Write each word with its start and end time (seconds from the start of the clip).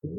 Papa, 0.00 0.12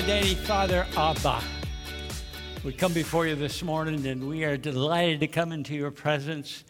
Daddy, 0.00 0.34
Father, 0.34 0.86
Abba. 0.96 1.42
We 2.64 2.72
come 2.72 2.94
before 2.94 3.26
you 3.26 3.34
this 3.34 3.62
morning 3.62 4.06
and 4.06 4.26
we 4.26 4.44
are 4.44 4.56
delighted 4.56 5.20
to 5.20 5.26
come 5.26 5.52
into 5.52 5.74
your 5.74 5.90
presence. 5.90 6.64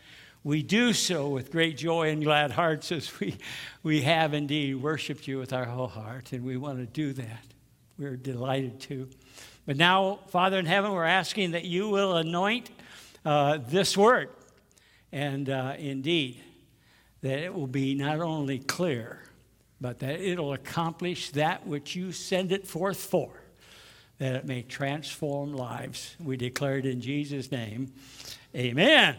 We 0.46 0.62
do 0.62 0.92
so 0.92 1.26
with 1.30 1.50
great 1.50 1.76
joy 1.76 2.10
and 2.10 2.22
glad 2.22 2.52
hearts 2.52 2.92
as 2.92 3.18
we, 3.18 3.36
we 3.82 4.02
have 4.02 4.32
indeed 4.32 4.76
worshiped 4.76 5.26
you 5.26 5.38
with 5.38 5.52
our 5.52 5.64
whole 5.64 5.88
heart, 5.88 6.30
and 6.30 6.44
we 6.44 6.56
want 6.56 6.78
to 6.78 6.86
do 6.86 7.12
that. 7.14 7.42
We're 7.98 8.14
delighted 8.14 8.78
to. 8.82 9.08
But 9.66 9.76
now, 9.76 10.20
Father 10.28 10.60
in 10.60 10.66
heaven, 10.66 10.92
we're 10.92 11.04
asking 11.04 11.50
that 11.50 11.64
you 11.64 11.88
will 11.88 12.16
anoint 12.16 12.70
uh, 13.24 13.58
this 13.66 13.96
word, 13.96 14.28
and 15.10 15.50
uh, 15.50 15.74
indeed, 15.78 16.40
that 17.22 17.40
it 17.40 17.52
will 17.52 17.66
be 17.66 17.96
not 17.96 18.20
only 18.20 18.60
clear, 18.60 19.24
but 19.80 19.98
that 19.98 20.20
it'll 20.20 20.52
accomplish 20.52 21.30
that 21.30 21.66
which 21.66 21.96
you 21.96 22.12
send 22.12 22.52
it 22.52 22.68
forth 22.68 22.98
for, 22.98 23.32
that 24.18 24.36
it 24.36 24.44
may 24.44 24.62
transform 24.62 25.54
lives. 25.54 26.14
We 26.22 26.36
declare 26.36 26.78
it 26.78 26.86
in 26.86 27.00
Jesus' 27.00 27.50
name. 27.50 27.92
Amen. 28.54 29.16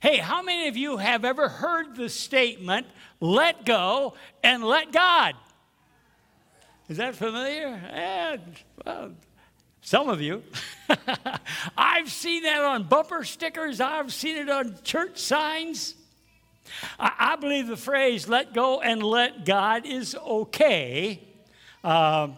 Hey, 0.00 0.16
how 0.16 0.40
many 0.40 0.66
of 0.66 0.78
you 0.78 0.96
have 0.96 1.26
ever 1.26 1.50
heard 1.50 1.94
the 1.94 2.08
statement, 2.08 2.86
let 3.20 3.66
go 3.66 4.14
and 4.42 4.64
let 4.64 4.92
God? 4.92 5.34
Is 6.88 6.96
that 6.96 7.14
familiar? 7.14 7.68
Yeah, 7.68 8.36
well, 8.86 9.12
some 9.82 10.08
of 10.08 10.22
you. 10.22 10.42
I've 11.76 12.10
seen 12.10 12.44
that 12.44 12.62
on 12.62 12.84
bumper 12.84 13.24
stickers, 13.24 13.78
I've 13.78 14.10
seen 14.10 14.38
it 14.38 14.48
on 14.48 14.76
church 14.84 15.18
signs. 15.18 15.94
I, 16.98 17.12
I 17.18 17.36
believe 17.36 17.66
the 17.66 17.76
phrase 17.76 18.26
let 18.26 18.54
go 18.54 18.80
and 18.80 19.02
let 19.02 19.44
God 19.44 19.84
is 19.84 20.14
okay. 20.14 21.20
Um, 21.84 22.36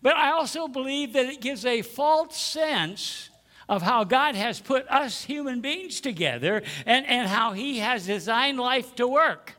but 0.00 0.16
I 0.16 0.30
also 0.32 0.68
believe 0.68 1.12
that 1.12 1.26
it 1.26 1.42
gives 1.42 1.66
a 1.66 1.82
false 1.82 2.38
sense 2.38 3.28
of 3.68 3.82
how 3.82 4.04
God 4.04 4.34
has 4.34 4.60
put 4.60 4.88
us 4.88 5.24
human 5.24 5.60
beings 5.60 6.00
together 6.00 6.62
and, 6.84 7.06
and 7.06 7.28
how 7.28 7.52
He 7.52 7.78
has 7.78 8.06
designed 8.06 8.58
life 8.58 8.94
to 8.96 9.06
work. 9.08 9.54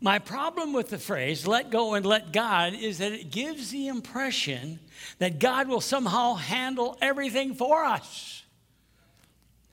My 0.00 0.18
problem 0.18 0.72
with 0.72 0.90
the 0.90 0.98
phrase, 0.98 1.46
let 1.46 1.70
go 1.70 1.94
and 1.94 2.04
let 2.04 2.32
God, 2.32 2.74
is 2.74 2.98
that 2.98 3.12
it 3.12 3.30
gives 3.30 3.70
the 3.70 3.88
impression 3.88 4.78
that 5.18 5.38
God 5.38 5.66
will 5.66 5.80
somehow 5.80 6.34
handle 6.34 6.98
everything 7.00 7.54
for 7.54 7.84
us. 7.84 8.42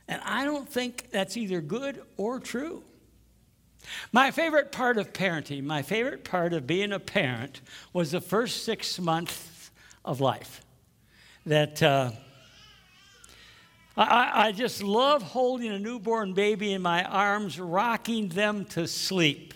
And 0.07 0.21
I 0.23 0.45
don't 0.45 0.69
think 0.69 1.09
that's 1.11 1.35
either 1.35 1.59
good 1.59 2.01
or 2.17 2.39
true. 2.39 2.83
My 4.11 4.31
favorite 4.31 4.71
part 4.71 4.97
of 4.97 5.11
parenting, 5.13 5.63
my 5.63 5.81
favorite 5.81 6.23
part 6.23 6.53
of 6.53 6.67
being 6.67 6.91
a 6.91 6.99
parent, 6.99 7.61
was 7.93 8.11
the 8.11 8.21
first 8.21 8.63
six 8.63 8.99
months 8.99 9.71
of 10.05 10.21
life. 10.21 10.61
That 11.45 11.81
uh, 11.81 12.11
I, 13.97 14.47
I 14.47 14.51
just 14.51 14.83
love 14.83 15.21
holding 15.21 15.71
a 15.71 15.79
newborn 15.79 16.33
baby 16.33 16.73
in 16.73 16.81
my 16.81 17.03
arms, 17.03 17.59
rocking 17.59 18.29
them 18.29 18.65
to 18.65 18.87
sleep. 18.87 19.53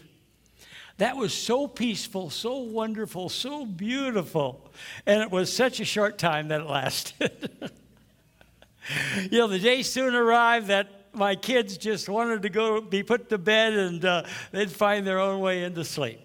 That 0.98 1.18
was 1.18 1.34
so 1.34 1.68
peaceful, 1.68 2.30
so 2.30 2.58
wonderful, 2.58 3.30
so 3.30 3.66
beautiful. 3.66 4.72
And 5.06 5.22
it 5.22 5.30
was 5.30 5.52
such 5.52 5.80
a 5.80 5.86
short 5.86 6.18
time 6.18 6.48
that 6.50 6.62
it 6.62 6.68
lasted. 6.68 7.50
you 9.30 9.40
know, 9.40 9.48
the 9.48 9.60
day 9.60 9.84
soon 9.84 10.16
arrived 10.16 10.68
that 10.68 10.88
my 11.14 11.36
kids 11.36 11.78
just 11.78 12.10
wanted 12.10 12.42
to 12.42 12.50
go 12.50 12.82
be 12.82 13.04
put 13.04 13.30
to 13.30 13.38
bed 13.38 13.74
and 13.74 14.04
uh, 14.04 14.24
they'd 14.52 14.72
find 14.72 15.06
their 15.06 15.20
own 15.20 15.40
way 15.40 15.64
into 15.64 15.84
sleep. 15.84 16.20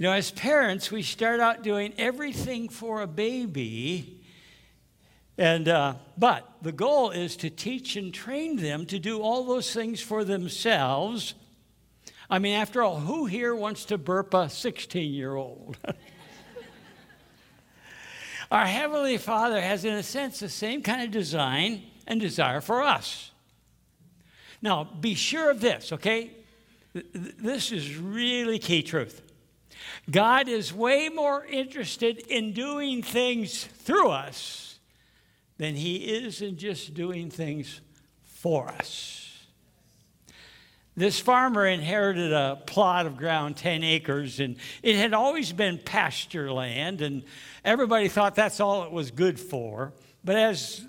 You 0.00 0.06
know, 0.06 0.12
as 0.12 0.30
parents, 0.30 0.90
we 0.90 1.02
start 1.02 1.40
out 1.40 1.62
doing 1.62 1.92
everything 1.98 2.70
for 2.70 3.02
a 3.02 3.06
baby, 3.06 4.22
and 5.36 5.68
uh, 5.68 5.96
but 6.16 6.50
the 6.62 6.72
goal 6.72 7.10
is 7.10 7.36
to 7.36 7.50
teach 7.50 7.96
and 7.96 8.14
train 8.14 8.56
them 8.56 8.86
to 8.86 8.98
do 8.98 9.20
all 9.20 9.44
those 9.44 9.74
things 9.74 10.00
for 10.00 10.24
themselves. 10.24 11.34
I 12.30 12.38
mean, 12.38 12.54
after 12.54 12.82
all, 12.82 13.00
who 13.00 13.26
here 13.26 13.54
wants 13.54 13.84
to 13.86 13.98
burp 13.98 14.32
a 14.32 14.48
16 14.48 15.12
year 15.12 15.34
old? 15.34 15.76
Our 18.50 18.64
Heavenly 18.64 19.18
Father 19.18 19.60
has, 19.60 19.84
in 19.84 19.92
a 19.92 20.02
sense, 20.02 20.40
the 20.40 20.48
same 20.48 20.80
kind 20.80 21.02
of 21.02 21.10
design 21.10 21.82
and 22.06 22.18
desire 22.18 22.62
for 22.62 22.80
us. 22.80 23.32
Now, 24.62 24.84
be 24.84 25.14
sure 25.14 25.50
of 25.50 25.60
this, 25.60 25.92
okay? 25.92 26.30
This 26.94 27.70
is 27.70 27.98
really 27.98 28.58
key 28.58 28.82
truth. 28.82 29.26
God 30.10 30.48
is 30.48 30.72
way 30.72 31.08
more 31.08 31.44
interested 31.44 32.18
in 32.28 32.52
doing 32.52 33.02
things 33.02 33.64
through 33.64 34.10
us 34.10 34.78
than 35.58 35.74
He 35.74 35.96
is 35.96 36.42
in 36.42 36.56
just 36.56 36.94
doing 36.94 37.30
things 37.30 37.80
for 38.22 38.68
us. 38.68 39.20
This 40.96 41.20
farmer 41.20 41.66
inherited 41.66 42.32
a 42.32 42.60
plot 42.66 43.06
of 43.06 43.16
ground, 43.16 43.56
10 43.56 43.84
acres, 43.84 44.40
and 44.40 44.56
it 44.82 44.96
had 44.96 45.14
always 45.14 45.52
been 45.52 45.78
pasture 45.78 46.52
land, 46.52 47.00
and 47.00 47.22
everybody 47.64 48.08
thought 48.08 48.34
that's 48.34 48.60
all 48.60 48.84
it 48.84 48.90
was 48.90 49.10
good 49.10 49.38
for. 49.38 49.92
But 50.24 50.36
as 50.36 50.84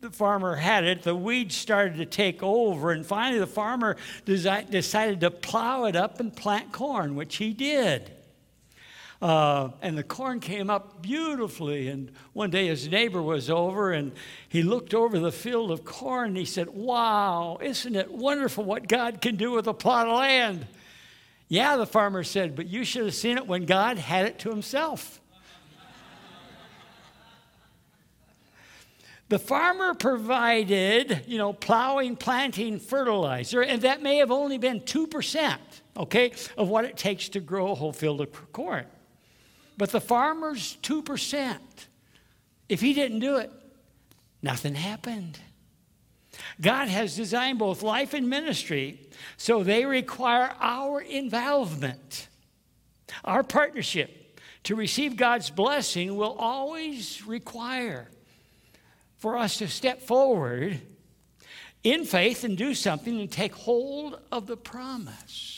the 0.00 0.10
farmer 0.10 0.54
had 0.54 0.84
it, 0.84 1.02
the 1.02 1.14
weeds 1.14 1.56
started 1.56 1.96
to 1.96 2.06
take 2.06 2.42
over, 2.42 2.92
and 2.92 3.04
finally 3.04 3.40
the 3.40 3.46
farmer 3.46 3.96
desi- 4.26 4.70
decided 4.70 5.20
to 5.20 5.30
plow 5.30 5.86
it 5.86 5.96
up 5.96 6.20
and 6.20 6.34
plant 6.34 6.70
corn, 6.70 7.16
which 7.16 7.36
he 7.36 7.52
did. 7.52 8.12
Uh, 9.20 9.70
and 9.82 9.98
the 9.98 10.04
corn 10.04 10.38
came 10.38 10.70
up 10.70 11.02
beautifully. 11.02 11.88
And 11.88 12.12
one 12.32 12.50
day 12.50 12.68
his 12.68 12.88
neighbor 12.88 13.20
was 13.20 13.50
over 13.50 13.92
and 13.92 14.12
he 14.48 14.62
looked 14.62 14.94
over 14.94 15.18
the 15.18 15.32
field 15.32 15.70
of 15.70 15.84
corn 15.84 16.28
and 16.28 16.36
he 16.36 16.44
said, 16.44 16.68
Wow, 16.68 17.58
isn't 17.60 17.96
it 17.96 18.12
wonderful 18.12 18.64
what 18.64 18.86
God 18.86 19.20
can 19.20 19.36
do 19.36 19.50
with 19.52 19.66
a 19.66 19.74
plot 19.74 20.06
of 20.06 20.18
land? 20.18 20.66
Yeah, 21.48 21.76
the 21.76 21.86
farmer 21.86 22.22
said, 22.24 22.54
but 22.54 22.66
you 22.66 22.84
should 22.84 23.06
have 23.06 23.14
seen 23.14 23.38
it 23.38 23.46
when 23.46 23.64
God 23.64 23.96
had 23.96 24.26
it 24.26 24.38
to 24.40 24.50
himself. 24.50 25.20
the 29.30 29.38
farmer 29.38 29.94
provided, 29.94 31.24
you 31.26 31.38
know, 31.38 31.54
plowing, 31.54 32.16
planting, 32.16 32.78
fertilizer, 32.78 33.62
and 33.62 33.82
that 33.82 34.02
may 34.02 34.18
have 34.18 34.30
only 34.30 34.58
been 34.58 34.80
2%, 34.80 35.56
okay, 35.96 36.32
of 36.58 36.68
what 36.68 36.84
it 36.84 36.98
takes 36.98 37.30
to 37.30 37.40
grow 37.40 37.72
a 37.72 37.74
whole 37.74 37.94
field 37.94 38.20
of 38.20 38.52
corn. 38.52 38.84
But 39.78 39.92
the 39.92 40.00
farmer's 40.00 40.76
2%. 40.82 41.56
If 42.68 42.80
he 42.80 42.92
didn't 42.92 43.20
do 43.20 43.36
it, 43.36 43.50
nothing 44.42 44.74
happened. 44.74 45.38
God 46.60 46.88
has 46.88 47.16
designed 47.16 47.60
both 47.60 47.82
life 47.82 48.12
and 48.12 48.28
ministry, 48.28 49.00
so 49.36 49.62
they 49.62 49.84
require 49.84 50.52
our 50.60 51.00
involvement. 51.00 52.28
Our 53.24 53.42
partnership 53.42 54.40
to 54.64 54.74
receive 54.74 55.16
God's 55.16 55.48
blessing 55.48 56.16
will 56.16 56.36
always 56.38 57.24
require 57.26 58.08
for 59.16 59.36
us 59.36 59.58
to 59.58 59.68
step 59.68 60.02
forward 60.02 60.80
in 61.84 62.04
faith 62.04 62.44
and 62.44 62.58
do 62.58 62.74
something 62.74 63.18
and 63.18 63.30
take 63.30 63.54
hold 63.54 64.20
of 64.30 64.46
the 64.46 64.56
promise. 64.56 65.57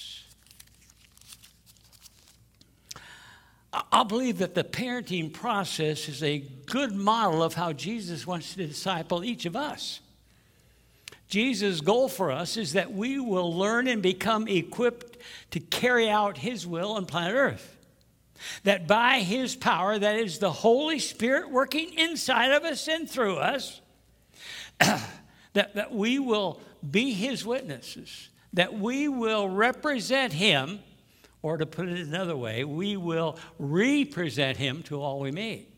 I 3.73 4.03
believe 4.03 4.39
that 4.39 4.55
the 4.55 4.65
parenting 4.65 5.33
process 5.33 6.09
is 6.09 6.23
a 6.23 6.39
good 6.67 6.93
model 6.93 7.43
of 7.43 7.55
how 7.55 7.73
Jesus 7.73 8.27
wants 8.27 8.55
to 8.55 8.67
disciple 8.67 9.23
each 9.23 9.47
of 9.47 9.55
us. 9.55 10.01
Jesus' 11.29 11.81
goal 11.81 12.09
for 12.09 12.33
us 12.33 12.57
is 12.57 12.73
that 12.73 12.93
we 12.93 13.21
will 13.21 13.57
learn 13.57 13.87
and 13.87 14.03
become 14.03 14.49
equipped 14.49 15.19
to 15.53 15.61
carry 15.61 16.11
out 16.11 16.39
his 16.39 16.67
will 16.67 16.93
on 16.93 17.07
planet 17.07 17.35
Earth. 17.35 17.77
That 18.65 18.89
by 18.89 19.21
his 19.21 19.55
power, 19.55 19.97
that 19.97 20.17
is 20.17 20.39
the 20.39 20.51
Holy 20.51 20.99
Spirit 20.99 21.51
working 21.51 21.93
inside 21.97 22.51
of 22.51 22.65
us 22.65 22.89
and 22.89 23.09
through 23.09 23.37
us, 23.37 23.81
that, 24.81 25.05
that 25.53 25.95
we 25.95 26.19
will 26.19 26.61
be 26.89 27.13
his 27.13 27.47
witnesses, 27.47 28.31
that 28.55 28.75
we 28.75 29.07
will 29.07 29.49
represent 29.49 30.33
him 30.33 30.81
or 31.43 31.57
to 31.57 31.67
put 31.67 31.89
it 31.89 31.99
another 32.07 32.37
way, 32.37 32.65
we 32.65 32.97
will 32.97 33.39
represent 33.59 34.57
him 34.59 34.83
to 34.85 35.01
all 35.01 35.21
we 35.21 35.31
meet. 35.31 35.69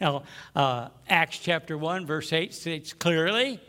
Now, 0.00 0.24
uh, 0.54 0.88
Acts 1.08 1.38
chapter 1.38 1.76
1, 1.76 2.06
verse 2.06 2.32
8 2.32 2.54
states 2.54 2.92
clearly, 2.92 3.60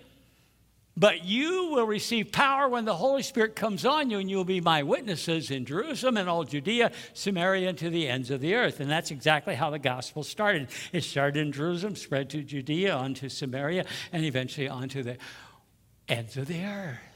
But 0.96 1.26
you 1.26 1.72
will 1.72 1.88
receive 1.88 2.32
power 2.32 2.68
when 2.68 2.86
the 2.86 2.96
Holy 2.96 3.24
Spirit 3.24 3.56
comes 3.56 3.86
on 3.86 4.12
you, 4.12 4.20
and 4.20 4.30
you'll 4.30 4.44
be 4.46 4.62
my 4.62 4.84
witnesses 4.84 5.50
in 5.50 5.66
Jerusalem 5.66 6.18
and 6.18 6.30
all 6.30 6.44
Judea, 6.44 6.92
Samaria, 7.14 7.70
and 7.70 7.78
to 7.80 7.90
the 7.90 8.08
ends 8.08 8.30
of 8.30 8.42
the 8.42 8.54
earth. 8.56 8.80
And 8.80 8.90
that's 8.90 9.10
exactly 9.10 9.56
how 9.56 9.72
the 9.72 9.80
gospel 9.80 10.24
started. 10.24 10.68
It 10.92 11.04
started 11.04 11.40
in 11.40 11.52
Jerusalem, 11.52 11.96
spread 11.96 12.30
to 12.32 12.44
Judea, 12.44 12.94
onto 12.94 13.28
Samaria, 13.28 13.86
and 14.12 14.24
eventually 14.24 14.70
onto 14.70 15.02
the 15.02 15.18
ends 16.08 16.38
of 16.38 16.48
the 16.48 16.64
earth. 16.64 17.09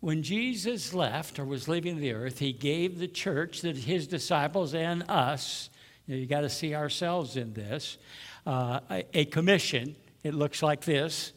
When 0.00 0.22
Jesus 0.22 0.94
left 0.94 1.38
or 1.38 1.44
was 1.44 1.66
leaving 1.66 1.98
the 1.98 2.12
earth, 2.12 2.38
he 2.38 2.52
gave 2.52 2.98
the 2.98 3.08
church, 3.08 3.62
that 3.62 3.76
his 3.76 4.06
disciples 4.06 4.74
and 4.74 5.04
us, 5.08 5.70
you, 6.06 6.14
know, 6.14 6.20
you 6.20 6.26
got 6.26 6.42
to 6.42 6.48
see 6.48 6.74
ourselves 6.74 7.36
in 7.36 7.52
this, 7.52 7.98
uh, 8.46 8.80
a, 8.90 9.04
a 9.12 9.24
commission. 9.26 9.96
It 10.22 10.34
looks 10.34 10.62
like 10.62 10.84
this 10.84 11.32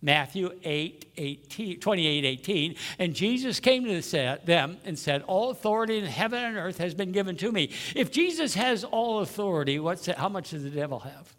Matthew 0.00 0.52
8, 0.62 1.12
18, 1.16 1.80
28, 1.80 2.24
18. 2.24 2.74
And 2.98 3.14
Jesus 3.14 3.60
came 3.60 3.84
to 3.84 4.38
them 4.44 4.78
and 4.84 4.98
said, 4.98 5.22
All 5.22 5.50
authority 5.50 5.98
in 5.98 6.04
heaven 6.04 6.42
and 6.42 6.56
earth 6.56 6.78
has 6.78 6.94
been 6.94 7.12
given 7.12 7.36
to 7.38 7.52
me. 7.52 7.70
If 7.94 8.10
Jesus 8.10 8.54
has 8.54 8.84
all 8.84 9.20
authority, 9.20 9.78
what's 9.78 10.08
it, 10.08 10.16
how 10.16 10.28
much 10.28 10.50
does 10.50 10.62
the 10.62 10.70
devil 10.70 11.00
have? 11.00 11.34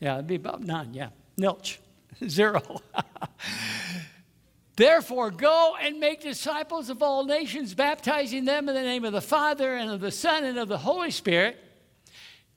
Yeah, 0.00 0.14
it'd 0.14 0.26
be 0.26 0.36
about 0.36 0.62
none, 0.62 0.94
yeah. 0.94 1.10
Nilch, 1.38 1.78
zero. 2.28 2.62
Therefore, 4.76 5.30
go 5.30 5.76
and 5.80 6.00
make 6.00 6.22
disciples 6.22 6.88
of 6.88 7.02
all 7.02 7.24
nations, 7.24 7.74
baptizing 7.74 8.44
them 8.44 8.68
in 8.68 8.74
the 8.74 8.82
name 8.82 9.04
of 9.04 9.12
the 9.12 9.20
Father 9.20 9.74
and 9.74 9.90
of 9.90 10.00
the 10.00 10.10
Son 10.10 10.44
and 10.44 10.58
of 10.58 10.68
the 10.68 10.78
Holy 10.78 11.10
Spirit 11.10 11.58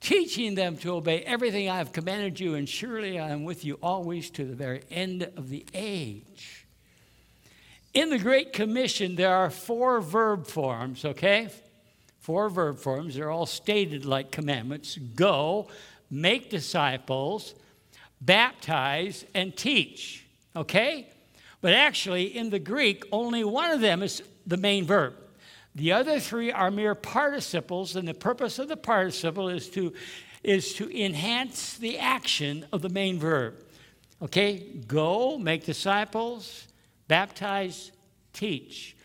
teaching 0.00 0.54
them 0.54 0.76
to 0.76 0.92
obey 0.94 1.22
everything 1.22 1.68
I 1.68 1.78
have 1.78 1.92
commanded 1.92 2.38
you, 2.38 2.54
and 2.54 2.68
surely 2.68 3.18
I 3.18 3.30
am 3.30 3.44
with 3.44 3.64
you 3.64 3.78
always 3.82 4.30
to 4.30 4.44
the 4.44 4.54
very 4.54 4.82
end 4.90 5.24
of 5.36 5.48
the 5.48 5.66
age. 5.74 6.66
In 7.94 8.10
the 8.10 8.18
Great 8.18 8.52
Commission, 8.52 9.16
there 9.16 9.34
are 9.34 9.50
four 9.50 10.00
verb 10.00 10.46
forms, 10.46 11.04
okay? 11.04 11.48
Four 12.20 12.50
verb 12.50 12.78
forms. 12.78 13.14
They're 13.14 13.30
all 13.30 13.46
stated 13.46 14.04
like 14.04 14.30
commandments 14.30 14.96
go, 14.96 15.68
make 16.10 16.50
disciples, 16.50 17.54
baptize, 18.20 19.24
and 19.34 19.56
teach, 19.56 20.26
okay? 20.54 21.08
But 21.66 21.74
actually, 21.74 22.26
in 22.26 22.50
the 22.50 22.60
Greek, 22.60 23.02
only 23.10 23.42
one 23.42 23.72
of 23.72 23.80
them 23.80 24.00
is 24.00 24.22
the 24.46 24.56
main 24.56 24.84
verb. 24.84 25.14
The 25.74 25.90
other 25.90 26.20
three 26.20 26.52
are 26.52 26.70
mere 26.70 26.94
participles, 26.94 27.96
and 27.96 28.06
the 28.06 28.14
purpose 28.14 28.60
of 28.60 28.68
the 28.68 28.76
participle 28.76 29.48
is 29.48 29.68
to, 29.70 29.92
is 30.44 30.74
to 30.74 30.88
enhance 30.96 31.76
the 31.76 31.98
action 31.98 32.66
of 32.72 32.82
the 32.82 32.88
main 32.88 33.18
verb. 33.18 33.64
Okay, 34.22 34.58
go, 34.86 35.38
make 35.38 35.64
disciples, 35.64 36.68
baptize, 37.08 37.90
teach. 38.32 38.96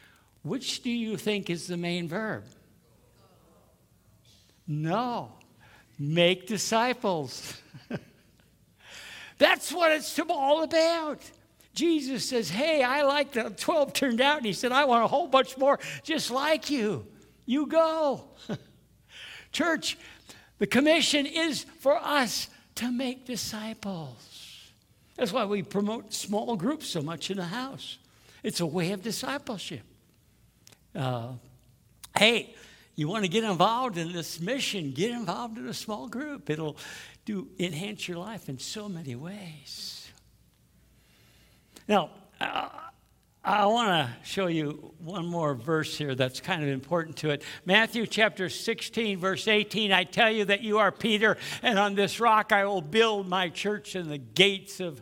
Which 0.43 0.83
do 0.83 0.91
you 0.91 1.17
think 1.17 1.49
is 1.49 1.65
the 1.65 1.77
main 1.77 2.07
verb? 2.07 2.43
No, 4.67 5.31
make 5.97 6.45
disciples. 6.45 7.59
That's 9.39 9.73
what 9.73 9.91
it's 9.91 10.19
all 10.29 10.61
about. 10.61 11.21
Jesus 11.73 12.27
says, 12.27 12.49
Hey, 12.49 12.83
I 12.83 13.03
like 13.03 13.31
the 13.31 13.49
12 13.49 13.93
turned 13.93 14.21
out. 14.21 14.37
And 14.37 14.45
he 14.45 14.53
said, 14.53 14.71
I 14.71 14.85
want 14.85 15.03
a 15.03 15.07
whole 15.07 15.27
bunch 15.27 15.57
more 15.57 15.79
just 16.03 16.31
like 16.31 16.69
you. 16.69 17.05
You 17.45 17.67
go. 17.67 18.25
Church, 19.51 19.97
the 20.59 20.67
commission 20.67 21.25
is 21.25 21.65
for 21.79 21.97
us 21.97 22.49
to 22.75 22.91
make 22.91 23.25
disciples. 23.25 24.69
That's 25.15 25.33
why 25.33 25.45
we 25.45 25.63
promote 25.63 26.13
small 26.13 26.55
groups 26.55 26.87
so 26.87 27.01
much 27.01 27.29
in 27.29 27.37
the 27.37 27.45
house. 27.45 27.97
It's 28.43 28.59
a 28.59 28.65
way 28.65 28.91
of 28.91 29.03
discipleship. 29.03 29.83
Uh, 30.95 31.33
hey, 32.17 32.55
you 32.95 33.07
want 33.07 33.23
to 33.23 33.29
get 33.29 33.43
involved 33.43 33.97
in 33.97 34.11
this 34.11 34.39
mission, 34.39 34.91
get 34.91 35.11
involved 35.11 35.57
in 35.57 35.67
a 35.67 35.73
small 35.73 36.07
group. 36.07 36.49
It'll 36.49 36.77
do 37.25 37.47
enhance 37.59 38.07
your 38.07 38.17
life 38.17 38.49
in 38.49 38.59
so 38.59 38.89
many 38.89 39.15
ways. 39.15 40.00
Now, 41.91 42.09
uh, 42.39 42.69
I 43.43 43.65
want 43.65 43.89
to 43.89 44.09
show 44.25 44.47
you 44.47 44.93
one 44.99 45.25
more 45.25 45.53
verse 45.53 45.97
here 45.97 46.15
that's 46.15 46.39
kind 46.39 46.63
of 46.63 46.69
important 46.69 47.17
to 47.17 47.31
it. 47.31 47.43
Matthew 47.65 48.07
chapter 48.07 48.47
16, 48.47 49.19
verse 49.19 49.45
18 49.45 49.91
I 49.91 50.05
tell 50.05 50.31
you 50.31 50.45
that 50.45 50.61
you 50.61 50.77
are 50.77 50.93
Peter, 50.93 51.35
and 51.61 51.77
on 51.77 51.95
this 51.95 52.21
rock 52.21 52.53
I 52.53 52.63
will 52.63 52.81
build 52.81 53.27
my 53.27 53.49
church, 53.49 53.95
and 53.95 54.09
the 54.09 54.17
gates 54.17 54.79
of 54.79 55.01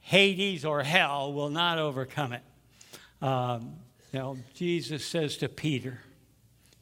Hades 0.00 0.66
or 0.66 0.82
hell 0.82 1.32
will 1.32 1.48
not 1.48 1.78
overcome 1.78 2.34
it. 2.34 2.42
Um, 3.22 3.76
know, 4.12 4.36
Jesus 4.52 5.06
says 5.06 5.38
to 5.38 5.48
Peter, 5.48 5.98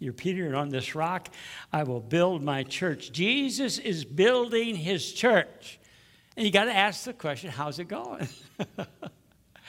You're 0.00 0.12
Peter, 0.12 0.44
and 0.46 0.56
on 0.56 0.70
this 0.70 0.96
rock 0.96 1.28
I 1.72 1.84
will 1.84 2.00
build 2.00 2.42
my 2.42 2.64
church. 2.64 3.12
Jesus 3.12 3.78
is 3.78 4.04
building 4.04 4.74
his 4.74 5.12
church. 5.12 5.78
And 6.36 6.46
you 6.46 6.52
got 6.52 6.64
to 6.64 6.74
ask 6.74 7.04
the 7.04 7.12
question, 7.12 7.50
how's 7.50 7.78
it 7.78 7.86
going? 7.86 8.28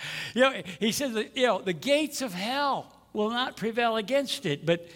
you 0.34 0.42
know, 0.42 0.62
he 0.80 0.92
says, 0.92 1.14
that, 1.14 1.36
you 1.36 1.48
know, 1.48 1.62
the 1.62 1.74
gates 1.74 2.22
of 2.22 2.34
hell 2.34 2.94
will 3.14 3.30
not 3.30 3.58
prevail 3.58 3.98
against 3.98 4.46
it. 4.46 4.66
But, 4.66 4.88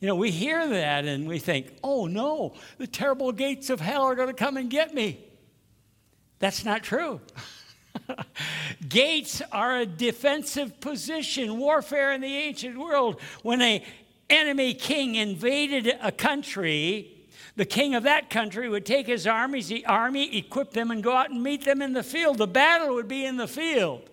you 0.00 0.08
know, 0.08 0.16
we 0.16 0.30
hear 0.30 0.68
that 0.68 1.04
and 1.04 1.28
we 1.28 1.38
think, 1.38 1.72
oh 1.82 2.06
no, 2.06 2.54
the 2.78 2.86
terrible 2.86 3.32
gates 3.32 3.70
of 3.70 3.80
hell 3.80 4.02
are 4.02 4.14
going 4.14 4.28
to 4.28 4.34
come 4.34 4.56
and 4.56 4.70
get 4.70 4.94
me. 4.94 5.24
That's 6.38 6.64
not 6.64 6.82
true. 6.82 7.20
gates 8.88 9.42
are 9.52 9.78
a 9.78 9.86
defensive 9.86 10.80
position. 10.80 11.58
Warfare 11.58 12.12
in 12.12 12.20
the 12.20 12.34
ancient 12.34 12.78
world, 12.78 13.20
when 13.42 13.60
a 13.60 13.84
enemy 14.30 14.74
king 14.74 15.16
invaded 15.16 15.98
a 16.00 16.12
country, 16.12 17.20
the 17.56 17.64
king 17.64 17.94
of 17.94 18.04
that 18.04 18.30
country 18.30 18.68
would 18.68 18.86
take 18.86 19.06
his 19.06 19.26
armies, 19.26 19.68
the 19.68 19.84
army, 19.84 20.38
equip 20.38 20.70
them, 20.70 20.90
and 20.90 21.02
go 21.02 21.12
out 21.12 21.30
and 21.30 21.42
meet 21.42 21.64
them 21.64 21.82
in 21.82 21.92
the 21.92 22.02
field. 22.02 22.38
The 22.38 22.46
battle 22.46 22.94
would 22.94 23.08
be 23.08 23.24
in 23.24 23.36
the 23.36 23.48
field. 23.48 24.08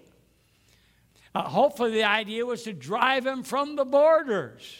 Uh, 1.38 1.44
hopefully, 1.44 1.92
the 1.92 2.04
idea 2.04 2.44
was 2.44 2.64
to 2.64 2.74
drive 2.74 3.24
him 3.24 3.44
from 3.44 3.76
the 3.76 3.86
borders. 3.86 4.76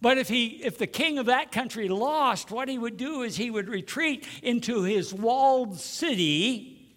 But 0.00 0.16
if, 0.16 0.28
he, 0.28 0.62
if 0.62 0.78
the 0.78 0.86
king 0.86 1.18
of 1.18 1.26
that 1.26 1.50
country 1.50 1.88
lost, 1.88 2.52
what 2.52 2.68
he 2.68 2.78
would 2.78 2.96
do 2.96 3.22
is 3.22 3.36
he 3.36 3.50
would 3.50 3.68
retreat 3.68 4.24
into 4.44 4.84
his 4.84 5.12
walled 5.12 5.80
city, 5.80 6.94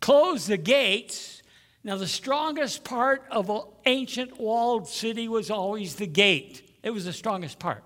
close 0.00 0.46
the 0.46 0.58
gates. 0.58 1.42
Now, 1.84 1.96
the 1.96 2.06
strongest 2.06 2.84
part 2.84 3.24
of 3.30 3.48
an 3.48 3.62
ancient 3.86 4.38
walled 4.38 4.86
city 4.86 5.26
was 5.26 5.50
always 5.50 5.94
the 5.94 6.06
gate, 6.06 6.70
it 6.82 6.90
was 6.90 7.06
the 7.06 7.14
strongest 7.14 7.58
part. 7.58 7.82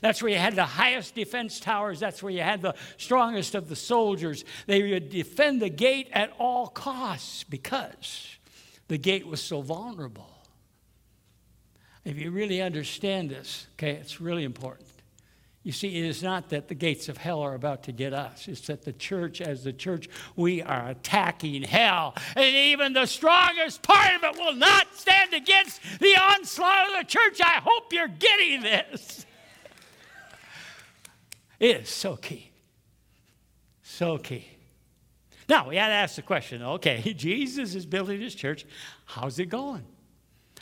That's 0.00 0.20
where 0.20 0.32
you 0.32 0.38
had 0.38 0.56
the 0.56 0.64
highest 0.64 1.14
defense 1.14 1.60
towers. 1.60 2.00
That's 2.00 2.20
where 2.20 2.32
you 2.32 2.42
had 2.42 2.62
the 2.62 2.74
strongest 2.96 3.54
of 3.54 3.68
the 3.68 3.76
soldiers. 3.76 4.44
They 4.66 4.90
would 4.90 5.08
defend 5.08 5.62
the 5.62 5.68
gate 5.68 6.08
at 6.12 6.32
all 6.38 6.66
costs 6.66 7.44
because 7.44 8.38
the 8.90 8.98
gate 8.98 9.24
was 9.24 9.40
so 9.40 9.62
vulnerable. 9.62 10.28
If 12.04 12.18
you 12.18 12.32
really 12.32 12.60
understand 12.60 13.30
this, 13.30 13.68
okay, 13.74 13.92
it's 13.92 14.20
really 14.20 14.42
important. 14.42 14.88
You 15.62 15.70
see, 15.70 15.96
it 15.96 16.04
is 16.04 16.24
not 16.24 16.48
that 16.48 16.66
the 16.66 16.74
gates 16.74 17.08
of 17.08 17.16
hell 17.16 17.40
are 17.40 17.54
about 17.54 17.84
to 17.84 17.92
get 17.92 18.12
us. 18.12 18.48
It's 18.48 18.66
that 18.66 18.82
the 18.82 18.92
church, 18.92 19.40
as 19.40 19.62
the 19.62 19.72
church, 19.72 20.08
we 20.34 20.60
are 20.60 20.88
attacking 20.88 21.62
hell. 21.62 22.16
And 22.34 22.44
even 22.44 22.92
the 22.92 23.06
strongest 23.06 23.82
part 23.82 24.16
of 24.16 24.24
it 24.24 24.36
will 24.36 24.56
not 24.56 24.92
stand 24.96 25.34
against 25.34 25.80
the 26.00 26.16
onslaught 26.20 26.88
of 26.88 26.98
the 26.98 27.04
church. 27.04 27.40
I 27.40 27.60
hope 27.62 27.92
you're 27.92 28.08
getting 28.08 28.62
this. 28.62 29.24
It 31.60 31.82
is 31.82 31.88
so 31.88 32.16
key. 32.16 32.50
So 33.84 34.18
key. 34.18 34.48
Now, 35.50 35.68
we 35.68 35.74
had 35.74 35.88
to 35.88 35.94
ask 35.94 36.14
the 36.14 36.22
question 36.22 36.62
okay, 36.62 37.12
Jesus 37.16 37.74
is 37.74 37.84
building 37.84 38.20
his 38.20 38.36
church. 38.36 38.64
How's 39.04 39.40
it 39.40 39.46
going? 39.46 39.84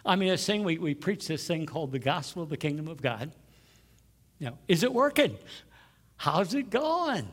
I 0.04 0.16
mean, 0.16 0.30
this 0.30 0.47
thing, 0.47 0.64
we, 0.64 0.78
we 0.78 0.95
preach 0.95 1.28
this 1.28 1.47
thing 1.47 1.66
called 1.66 1.92
the 1.92 1.99
gospel 1.99 2.42
of 2.42 2.49
the 2.49 2.57
kingdom 2.57 2.88
of 2.88 3.02
God. 3.02 3.30
You 4.38 4.47
know, 4.47 4.59
is 4.66 4.85
it 4.85 4.92
working? 4.92 5.37
How's 6.16 6.54
it 6.54 6.71
going? 6.71 7.28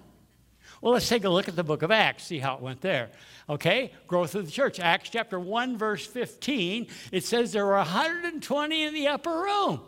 Well, 0.82 0.94
let's 0.94 1.08
take 1.08 1.24
a 1.24 1.30
look 1.30 1.48
at 1.48 1.56
the 1.56 1.64
book 1.64 1.82
of 1.82 1.92
Acts, 1.92 2.26
see 2.26 2.40
how 2.40 2.56
it 2.56 2.62
went 2.62 2.82
there. 2.82 3.10
Okay, 3.50 3.94
growth 4.06 4.36
of 4.36 4.46
the 4.46 4.52
church. 4.52 4.82
Acts 4.82 5.10
chapter 5.10 5.40
1, 5.40 5.78
verse 5.78 6.06
15, 6.06 6.88
it 7.14 7.24
says 7.24 7.54
there 7.54 7.66
were 7.66 7.78
120 7.78 8.84
in 8.84 8.94
the 8.94 9.08
upper 9.08 9.32
room. 9.32 9.80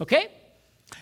Okay? 0.00 0.28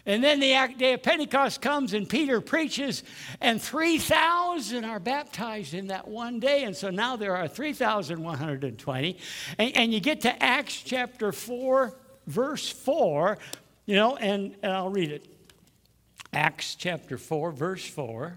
And 0.07 0.25
then 0.25 0.41
the 0.41 0.75
day 0.79 0.95
of 0.95 1.03
Pentecost 1.03 1.61
comes 1.61 1.93
and 1.93 2.09
Peter 2.09 2.41
preaches, 2.41 3.03
and 3.41 3.61
3,000 3.61 4.85
are 4.85 5.01
baptized 5.01 5.75
in 5.75 5.89
that 5.89 6.09
one 6.09 6.41
day. 6.41 6.65
And 6.65 6.77
so 6.77 6.91
now 6.91 7.17
there 7.17 7.37
are 7.37 7.49
3,120. 7.49 9.19
And, 9.59 9.77
and 9.77 9.93
you 9.93 10.01
get 10.01 10.23
to 10.23 10.43
Acts 10.43 10.83
chapter 10.83 11.33
4, 11.33 11.95
verse 12.27 12.71
4, 12.71 13.39
you 13.87 13.97
know, 13.97 14.17
and, 14.17 14.55
and 14.63 14.73
I'll 14.73 14.91
read 14.91 15.11
it. 15.11 15.27
Acts 16.33 16.75
chapter 16.75 17.19
4, 17.19 17.53
verse 17.53 17.87
4. 17.87 18.37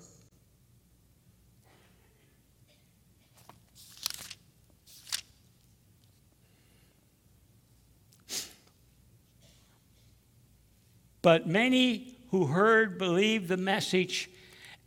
But 11.22 11.48
many 11.48 12.18
who 12.32 12.48
heard 12.48 12.98
believed 12.98 13.48
the 13.48 13.58
message, 13.58 14.30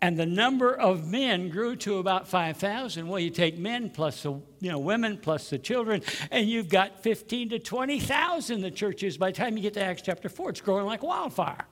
and 0.00 0.19
the 0.19 0.26
number 0.26 0.75
of 0.75 1.07
men 1.07 1.49
grew 1.49 1.76
to 1.76 1.99
about 1.99 2.26
5,000. 2.26 3.07
Well, 3.07 3.21
you 3.21 3.31
take 3.31 3.59
men 3.59 3.91
plus 3.91 4.23
the 4.23 4.33
you 4.61 4.71
know, 4.71 4.79
women 4.79 5.19
plus 5.19 5.50
the 5.50 5.59
children, 5.59 6.03
and 6.31 6.49
you've 6.49 6.69
got 6.69 7.03
15 7.03 7.50
to 7.50 7.59
20,000 7.59 8.61
the 8.61 8.71
churches. 8.71 9.17
By 9.17 9.31
the 9.31 9.37
time 9.37 9.57
you 9.57 9.62
get 9.62 9.75
to 9.75 9.83
Acts 9.83 10.03
chapter 10.03 10.29
4, 10.29 10.50
it's 10.50 10.61
growing 10.61 10.87
like 10.87 11.03
wildfire. 11.03 11.67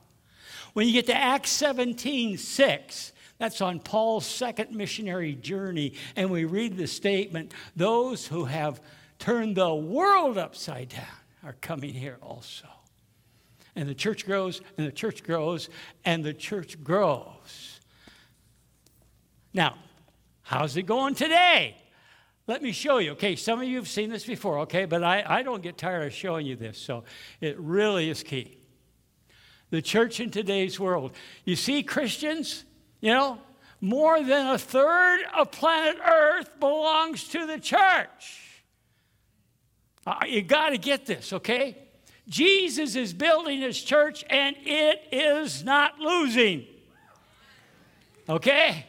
When 0.75 0.87
you 0.87 0.93
get 0.93 1.07
to 1.07 1.17
Acts 1.17 1.51
17 1.51 2.39
6, 2.39 3.13
that's 3.39 3.61
on 3.61 3.81
Paul's 3.81 4.25
second 4.25 4.71
missionary 4.71 5.35
journey, 5.35 5.95
and 6.17 6.31
we 6.31 6.45
read 6.45 6.77
the 6.77 6.87
statement 6.87 7.53
those 7.75 8.27
who 8.27 8.45
have 8.45 8.81
turned 9.19 9.57
the 9.57 9.75
world 9.75 10.39
upside 10.39 10.91
down 10.91 11.05
are 11.45 11.57
coming 11.61 11.93
here 11.93 12.19
also. 12.23 12.69
And 13.75 13.89
the 13.89 13.95
church 13.95 14.27
grows, 14.27 14.61
and 14.77 14.87
the 14.87 14.93
church 14.93 15.23
grows, 15.23 15.69
and 16.05 16.23
the 16.23 16.35
church 16.35 16.83
grows. 16.85 17.81
Now, 19.55 19.77
how's 20.43 20.77
it 20.77 20.83
going 20.83 21.15
today? 21.15 21.77
Let 22.47 22.63
me 22.63 22.73
show 22.73 22.99
you. 22.99 23.13
Okay, 23.13 23.37
some 23.37 23.61
of 23.61 23.69
you 23.69 23.77
have 23.77 23.89
seen 23.89 24.11
this 24.11 24.27
before, 24.27 24.61
okay, 24.61 24.85
but 24.85 25.03
I, 25.03 25.25
I 25.27 25.43
don't 25.43 25.63
get 25.63 25.79
tired 25.79 26.07
of 26.07 26.13
showing 26.13 26.45
you 26.45 26.57
this, 26.57 26.77
so 26.77 27.05
it 27.41 27.59
really 27.59 28.11
is 28.11 28.23
key. 28.23 28.59
The 29.71 29.81
church 29.81 30.21
in 30.21 30.31
today's 30.31 30.79
world. 30.79 31.13
You 31.45 31.57
see, 31.57 31.83
Christians, 31.83 32.65
you 33.01 33.13
know, 33.13 33.39
more 33.81 34.23
than 34.23 34.49
a 34.49 34.59
third 34.59 35.21
of 35.37 35.51
planet 35.51 35.99
Earth 36.05 36.61
belongs 36.61 37.29
to 37.29 37.47
the 37.47 37.59
church. 37.59 38.65
Uh, 40.07 40.17
you 40.27 40.43
got 40.43 40.71
to 40.71 40.79
get 40.79 41.07
this, 41.07 41.33
okay? 41.33 41.79
Jesus 42.29 42.95
is 42.97 43.13
building 43.13 43.61
his 43.61 43.81
church 43.83 44.25
and 44.31 44.57
it 44.61 45.03
is 45.11 45.65
not 45.65 45.99
losing. 45.99 46.67
Okay? 48.29 48.87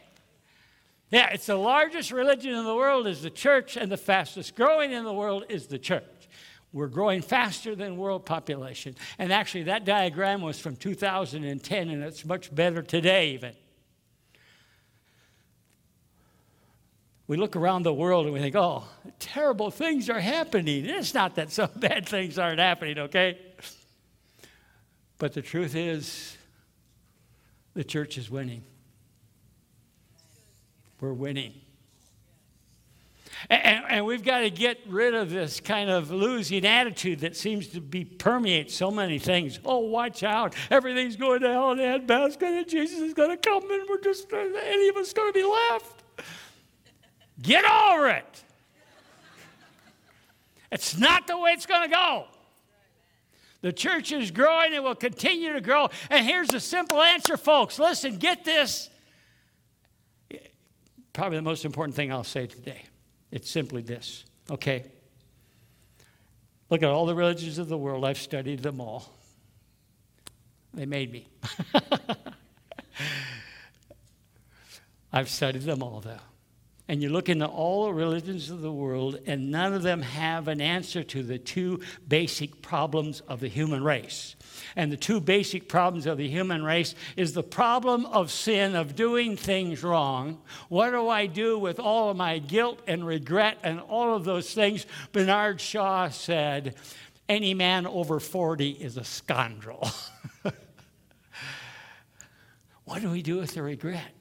Yeah, 1.10 1.30
it's 1.32 1.46
the 1.46 1.56
largest 1.56 2.10
religion 2.10 2.54
in 2.54 2.64
the 2.64 2.74
world 2.74 3.06
is 3.06 3.22
the 3.22 3.30
church 3.30 3.76
and 3.76 3.90
the 3.90 3.96
fastest 3.96 4.54
growing 4.56 4.92
in 4.92 5.04
the 5.04 5.12
world 5.12 5.44
is 5.48 5.66
the 5.66 5.78
church. 5.78 6.04
We're 6.72 6.88
growing 6.88 7.22
faster 7.22 7.76
than 7.76 7.96
world 7.96 8.26
population. 8.26 8.96
And 9.18 9.32
actually 9.32 9.64
that 9.64 9.84
diagram 9.84 10.42
was 10.42 10.58
from 10.58 10.74
2010 10.74 11.88
and 11.88 12.02
it's 12.02 12.24
much 12.24 12.52
better 12.52 12.82
today 12.82 13.30
even. 13.30 13.54
We 17.26 17.36
look 17.36 17.56
around 17.56 17.84
the 17.84 17.94
world 17.94 18.26
and 18.26 18.34
we 18.34 18.40
think, 18.40 18.54
oh, 18.54 18.84
terrible 19.18 19.70
things 19.70 20.10
are 20.10 20.20
happening. 20.20 20.84
It's 20.84 21.14
not 21.14 21.36
that 21.36 21.50
some 21.50 21.70
bad 21.76 22.06
things 22.06 22.38
aren't 22.38 22.58
happening, 22.58 22.98
okay? 22.98 23.38
But 25.18 25.32
the 25.32 25.42
truth 25.42 25.74
is, 25.74 26.36
the 27.72 27.84
church 27.84 28.18
is 28.18 28.30
winning. 28.30 28.62
We're 31.00 31.12
winning. 31.12 31.54
And, 33.50 33.84
and, 33.88 34.06
we've 34.06 34.24
got 34.24 34.40
to 34.40 34.50
get 34.50 34.78
rid 34.86 35.14
of 35.14 35.28
this 35.28 35.60
kind 35.60 35.90
of 35.90 36.10
losing 36.10 36.64
attitude 36.64 37.20
that 37.20 37.36
seems 37.36 37.66
to 37.68 37.80
be 37.80 38.04
permeate 38.04 38.70
so 38.70 38.90
many 38.90 39.18
things. 39.18 39.60
Oh, 39.64 39.80
watch 39.80 40.22
out. 40.22 40.54
Everything's 40.70 41.16
going 41.16 41.40
to 41.40 41.52
hell 41.52 41.72
in 41.72 41.80
a 41.80 41.82
handbasket 41.82 42.42
and 42.42 42.68
Jesus 42.68 43.00
is 43.00 43.12
going 43.12 43.30
to 43.30 43.36
come 43.36 43.70
and 43.70 43.86
we're 43.88 44.00
just, 44.00 44.32
any 44.32 44.88
of 44.88 44.96
us 44.96 45.12
going 45.12 45.30
to 45.30 45.38
be 45.38 45.44
left. 45.44 45.93
Get 47.40 47.64
over 47.64 48.08
it. 48.08 48.42
It's 50.70 50.96
not 50.96 51.26
the 51.26 51.38
way 51.38 51.52
it's 51.52 51.66
going 51.66 51.88
to 51.88 51.94
go. 51.94 52.26
The 53.60 53.72
church 53.72 54.12
is 54.12 54.30
growing 54.30 54.74
it 54.74 54.82
will 54.82 54.94
continue 54.94 55.52
to 55.54 55.60
grow. 55.60 55.88
And 56.10 56.26
here's 56.26 56.48
the 56.48 56.60
simple 56.60 57.00
answer, 57.00 57.36
folks. 57.36 57.78
Listen, 57.78 58.16
get 58.18 58.44
this. 58.44 58.90
Probably 61.14 61.38
the 61.38 61.42
most 61.42 61.64
important 61.64 61.94
thing 61.94 62.12
I'll 62.12 62.24
say 62.24 62.46
today. 62.46 62.82
It's 63.30 63.48
simply 63.48 63.82
this, 63.82 64.24
okay? 64.50 64.84
Look 66.68 66.82
at 66.82 66.90
all 66.90 67.06
the 67.06 67.14
religions 67.14 67.58
of 67.58 67.68
the 67.68 67.78
world. 67.78 68.04
I've 68.04 68.18
studied 68.18 68.60
them 68.60 68.80
all. 68.80 69.14
They 70.74 70.86
made 70.86 71.12
me. 71.12 71.28
I've 75.12 75.30
studied 75.30 75.62
them 75.62 75.82
all, 75.82 76.00
though. 76.00 76.18
And 76.94 77.02
you 77.02 77.08
look 77.08 77.28
into 77.28 77.46
all 77.46 77.86
the 77.86 77.92
religions 77.92 78.50
of 78.50 78.60
the 78.60 78.70
world, 78.70 79.18
and 79.26 79.50
none 79.50 79.74
of 79.74 79.82
them 79.82 80.00
have 80.00 80.46
an 80.46 80.60
answer 80.60 81.02
to 81.02 81.24
the 81.24 81.40
two 81.40 81.80
basic 82.06 82.62
problems 82.62 83.18
of 83.26 83.40
the 83.40 83.48
human 83.48 83.82
race. 83.82 84.36
And 84.76 84.92
the 84.92 84.96
two 84.96 85.18
basic 85.20 85.68
problems 85.68 86.06
of 86.06 86.18
the 86.18 86.28
human 86.28 86.62
race 86.62 86.94
is 87.16 87.32
the 87.32 87.42
problem 87.42 88.06
of 88.06 88.30
sin, 88.30 88.76
of 88.76 88.94
doing 88.94 89.36
things 89.36 89.82
wrong. 89.82 90.40
What 90.68 90.90
do 90.90 91.08
I 91.08 91.26
do 91.26 91.58
with 91.58 91.80
all 91.80 92.10
of 92.10 92.16
my 92.16 92.38
guilt 92.38 92.78
and 92.86 93.04
regret 93.04 93.58
and 93.64 93.80
all 93.80 94.14
of 94.14 94.24
those 94.24 94.54
things? 94.54 94.86
Bernard 95.10 95.60
Shaw 95.60 96.10
said, 96.10 96.76
Any 97.28 97.54
man 97.54 97.88
over 97.88 98.20
40 98.20 98.70
is 98.70 98.96
a 98.98 99.04
scoundrel. 99.04 99.90
what 102.84 103.02
do 103.02 103.10
we 103.10 103.20
do 103.20 103.38
with 103.38 103.52
the 103.54 103.64
regret? 103.64 104.12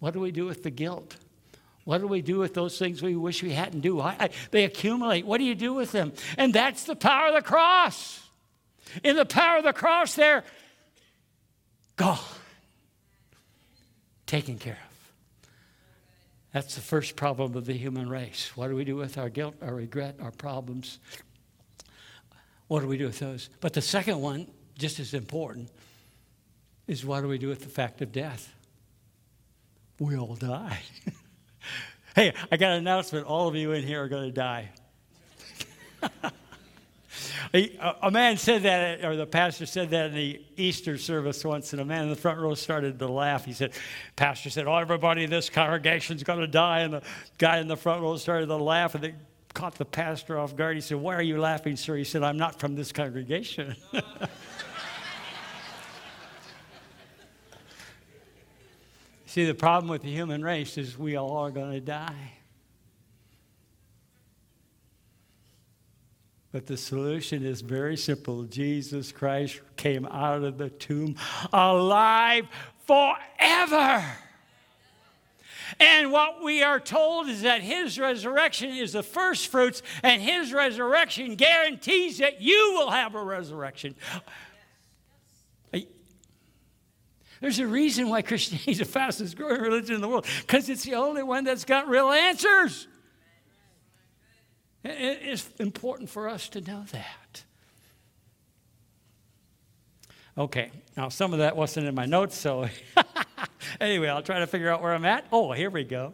What 0.00 0.12
do 0.12 0.18
we 0.18 0.32
do 0.32 0.44
with 0.44 0.64
the 0.64 0.70
guilt? 0.70 1.18
What 1.86 2.00
do 2.00 2.08
we 2.08 2.20
do 2.20 2.38
with 2.38 2.52
those 2.52 2.76
things 2.80 3.00
we 3.00 3.14
wish 3.14 3.44
we 3.44 3.52
hadn't 3.52 3.78
do? 3.78 4.00
I, 4.00 4.16
I, 4.18 4.30
they 4.50 4.64
accumulate. 4.64 5.24
What 5.24 5.38
do 5.38 5.44
you 5.44 5.54
do 5.54 5.72
with 5.72 5.92
them? 5.92 6.12
And 6.36 6.52
that's 6.52 6.82
the 6.82 6.96
power 6.96 7.28
of 7.28 7.34
the 7.34 7.42
cross. 7.42 8.28
In 9.04 9.14
the 9.14 9.24
power 9.24 9.58
of 9.58 9.64
the 9.64 9.72
cross, 9.72 10.16
they're 10.16 10.42
gone, 11.94 12.18
taken 14.26 14.58
care 14.58 14.80
of. 14.82 15.50
That's 16.52 16.74
the 16.74 16.80
first 16.80 17.14
problem 17.14 17.54
of 17.54 17.66
the 17.66 17.74
human 17.74 18.08
race. 18.08 18.50
What 18.56 18.66
do 18.66 18.74
we 18.74 18.84
do 18.84 18.96
with 18.96 19.16
our 19.16 19.28
guilt, 19.28 19.54
our 19.62 19.74
regret, 19.74 20.16
our 20.20 20.32
problems? 20.32 20.98
What 22.66 22.80
do 22.80 22.88
we 22.88 22.98
do 22.98 23.06
with 23.06 23.20
those? 23.20 23.48
But 23.60 23.74
the 23.74 23.80
second 23.80 24.20
one, 24.20 24.48
just 24.76 24.98
as 24.98 25.14
important, 25.14 25.70
is 26.88 27.06
what 27.06 27.20
do 27.20 27.28
we 27.28 27.38
do 27.38 27.46
with 27.46 27.60
the 27.60 27.68
fact 27.68 28.02
of 28.02 28.10
death? 28.10 28.52
We 30.00 30.16
all 30.16 30.34
die. 30.34 30.80
Hey, 32.14 32.32
I 32.50 32.56
got 32.56 32.72
an 32.72 32.78
announcement. 32.78 33.26
All 33.26 33.46
of 33.46 33.56
you 33.56 33.72
in 33.72 33.82
here 33.82 34.02
are 34.02 34.08
going 34.08 34.24
to 34.24 34.32
die. 34.32 34.70
a 38.02 38.10
man 38.10 38.38
said 38.38 38.62
that, 38.62 39.04
or 39.04 39.16
the 39.16 39.26
pastor 39.26 39.66
said 39.66 39.90
that 39.90 40.06
in 40.06 40.14
the 40.14 40.42
Easter 40.56 40.96
service 40.96 41.44
once, 41.44 41.72
and 41.72 41.82
a 41.82 41.84
man 41.84 42.04
in 42.04 42.08
the 42.08 42.16
front 42.16 42.40
row 42.40 42.54
started 42.54 42.98
to 42.98 43.06
laugh. 43.06 43.44
He 43.44 43.52
said, 43.52 43.72
Pastor 44.16 44.48
said, 44.48 44.66
Oh, 44.66 44.76
everybody 44.76 45.24
in 45.24 45.30
this 45.30 45.50
congregation 45.50 46.16
is 46.16 46.22
going 46.22 46.40
to 46.40 46.46
die. 46.46 46.80
And 46.80 46.94
the 46.94 47.02
guy 47.38 47.58
in 47.58 47.68
the 47.68 47.76
front 47.76 48.02
row 48.02 48.16
started 48.16 48.46
to 48.46 48.56
laugh, 48.56 48.94
and 48.94 49.04
it 49.04 49.14
caught 49.54 49.74
the 49.74 49.84
pastor 49.84 50.38
off 50.38 50.56
guard. 50.56 50.76
He 50.76 50.80
said, 50.80 50.98
Why 50.98 51.14
are 51.14 51.22
you 51.22 51.38
laughing, 51.38 51.76
sir? 51.76 51.96
He 51.96 52.04
said, 52.04 52.22
I'm 52.22 52.38
not 52.38 52.58
from 52.60 52.76
this 52.76 52.92
congregation. 52.92 53.76
See, 59.36 59.44
the 59.44 59.54
problem 59.54 59.90
with 59.90 60.00
the 60.00 60.10
human 60.10 60.42
race 60.42 60.78
is 60.78 60.96
we 60.96 61.16
all 61.16 61.36
are 61.36 61.50
going 61.50 61.72
to 61.72 61.80
die. 61.80 62.32
But 66.52 66.64
the 66.64 66.78
solution 66.78 67.44
is 67.44 67.60
very 67.60 67.98
simple. 67.98 68.44
Jesus 68.44 69.12
Christ 69.12 69.60
came 69.76 70.06
out 70.06 70.42
of 70.42 70.56
the 70.56 70.70
tomb 70.70 71.16
alive 71.52 72.46
forever. 72.86 74.06
And 75.78 76.12
what 76.12 76.42
we 76.42 76.62
are 76.62 76.80
told 76.80 77.28
is 77.28 77.42
that 77.42 77.60
his 77.60 77.98
resurrection 77.98 78.70
is 78.70 78.94
the 78.94 79.02
first 79.02 79.48
fruits, 79.48 79.82
and 80.02 80.22
his 80.22 80.50
resurrection 80.50 81.34
guarantees 81.34 82.16
that 82.18 82.40
you 82.40 82.72
will 82.72 82.90
have 82.90 83.14
a 83.14 83.22
resurrection. 83.22 83.96
There's 87.40 87.58
a 87.58 87.66
reason 87.66 88.08
why 88.08 88.22
Christianity 88.22 88.70
is 88.70 88.78
the 88.78 88.84
fastest 88.84 89.36
growing 89.36 89.60
religion 89.60 89.94
in 89.94 90.00
the 90.00 90.08
world, 90.08 90.26
because 90.40 90.68
it's 90.68 90.84
the 90.84 90.94
only 90.94 91.22
one 91.22 91.44
that's 91.44 91.64
got 91.64 91.88
real 91.88 92.10
answers. 92.10 92.86
It's 94.84 95.48
important 95.58 96.08
for 96.08 96.28
us 96.28 96.48
to 96.50 96.60
know 96.60 96.84
that. 96.92 97.44
Okay, 100.38 100.70
now 100.96 101.08
some 101.08 101.32
of 101.32 101.38
that 101.38 101.56
wasn't 101.56 101.86
in 101.86 101.94
my 101.94 102.04
notes, 102.04 102.36
so 102.36 102.68
anyway, 103.80 104.08
I'll 104.08 104.22
try 104.22 104.38
to 104.38 104.46
figure 104.46 104.70
out 104.70 104.82
where 104.82 104.92
I'm 104.92 105.06
at. 105.06 105.26
Oh, 105.32 105.52
here 105.52 105.70
we 105.70 105.82
go. 105.82 106.12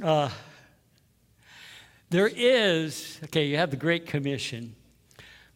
Uh, 0.00 0.30
there 2.10 2.28
is, 2.28 3.18
okay, 3.24 3.46
you 3.46 3.56
have 3.56 3.70
the 3.70 3.76
Great 3.76 4.06
Commission, 4.06 4.76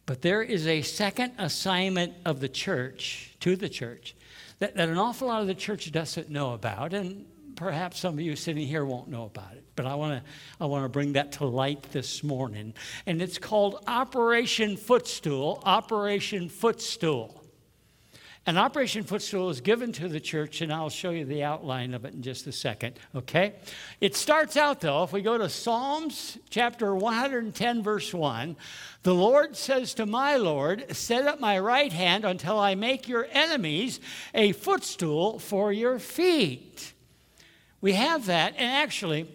but 0.07 0.23
there 0.23 0.43
is 0.43 0.67
a 0.67 0.83
second 0.83 1.35
assignment 1.39 2.15
of 2.25 2.41
the 2.41 2.49
church, 2.49 3.37
to 3.41 3.55
the 3.55 3.69
church, 3.69 4.16
that, 4.59 4.77
that 4.77 4.89
an 4.89 4.99
awful 4.99 5.29
lot 5.29 5.41
of 5.41 5.47
the 5.47 5.55
church 5.55 5.91
doesn't 5.93 6.31
know 6.31 6.55
about, 6.55 6.95
and 6.95 7.27
perhaps 7.57 7.99
some 7.99 8.15
of 8.15 8.21
you 8.21 8.37
sitting 8.37 8.67
here 8.67 8.85
won't 8.85 9.09
know 9.09 9.25
about 9.25 9.53
it. 9.53 9.65
But 9.75 9.87
I 9.87 9.95
want 9.95 10.23
to 10.23 10.31
I 10.61 10.67
want 10.67 10.85
to 10.85 10.89
bring 10.89 11.15
that 11.15 11.33
to 11.33 11.47
light 11.47 11.83
this 11.93 12.23
morning, 12.23 12.75
and 13.07 13.21
it's 13.21 13.39
called 13.39 13.83
Operation 13.87 14.77
Footstool. 14.77 15.63
Operation 15.65 16.49
Footstool. 16.49 17.46
An 18.49 18.59
Operation 18.59 19.03
Footstool 19.03 19.51
is 19.51 19.61
given 19.61 19.91
to 19.95 20.07
the 20.07 20.21
church, 20.21 20.61
and 20.61 20.73
I'll 20.73 20.89
show 20.89 21.11
you 21.11 21.25
the 21.25 21.43
outline 21.43 21.95
of 21.95 22.05
it 22.05 22.15
in 22.15 22.23
just 22.23 22.47
a 22.47 22.53
second, 22.53 22.97
okay? 23.13 23.55
It 24.01 24.15
starts 24.15 24.57
out, 24.57 24.81
though, 24.81 25.03
if 25.03 25.13
we 25.13 25.21
go 25.21 25.37
to 25.37 25.49
Psalms 25.49 26.39
chapter 26.49 26.95
110, 26.95 27.83
verse 27.83 28.15
1, 28.15 28.57
the 29.03 29.15
Lord 29.17 29.57
says 29.57 29.95
to 29.95 30.07
my 30.07 30.37
Lord, 30.37 30.95
Set 30.95 31.27
up 31.27 31.41
my 31.41 31.59
right 31.59 31.93
hand 31.93 32.25
until 32.25 32.57
I 32.57 32.77
make 32.77 33.09
your 33.09 33.27
enemies 33.33 33.99
a 34.33 34.53
footstool 34.53 35.41
for 35.41 35.73
your 35.73 35.99
feet. 35.99 36.93
We 37.81 37.95
have 37.95 38.27
that, 38.27 38.55
and 38.57 38.71
actually, 38.71 39.29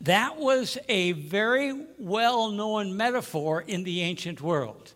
that 0.00 0.38
was 0.38 0.76
a 0.88 1.12
very 1.12 1.86
well 2.00 2.50
known 2.50 2.96
metaphor 2.96 3.60
in 3.60 3.84
the 3.84 4.00
ancient 4.00 4.40
world. 4.40 4.92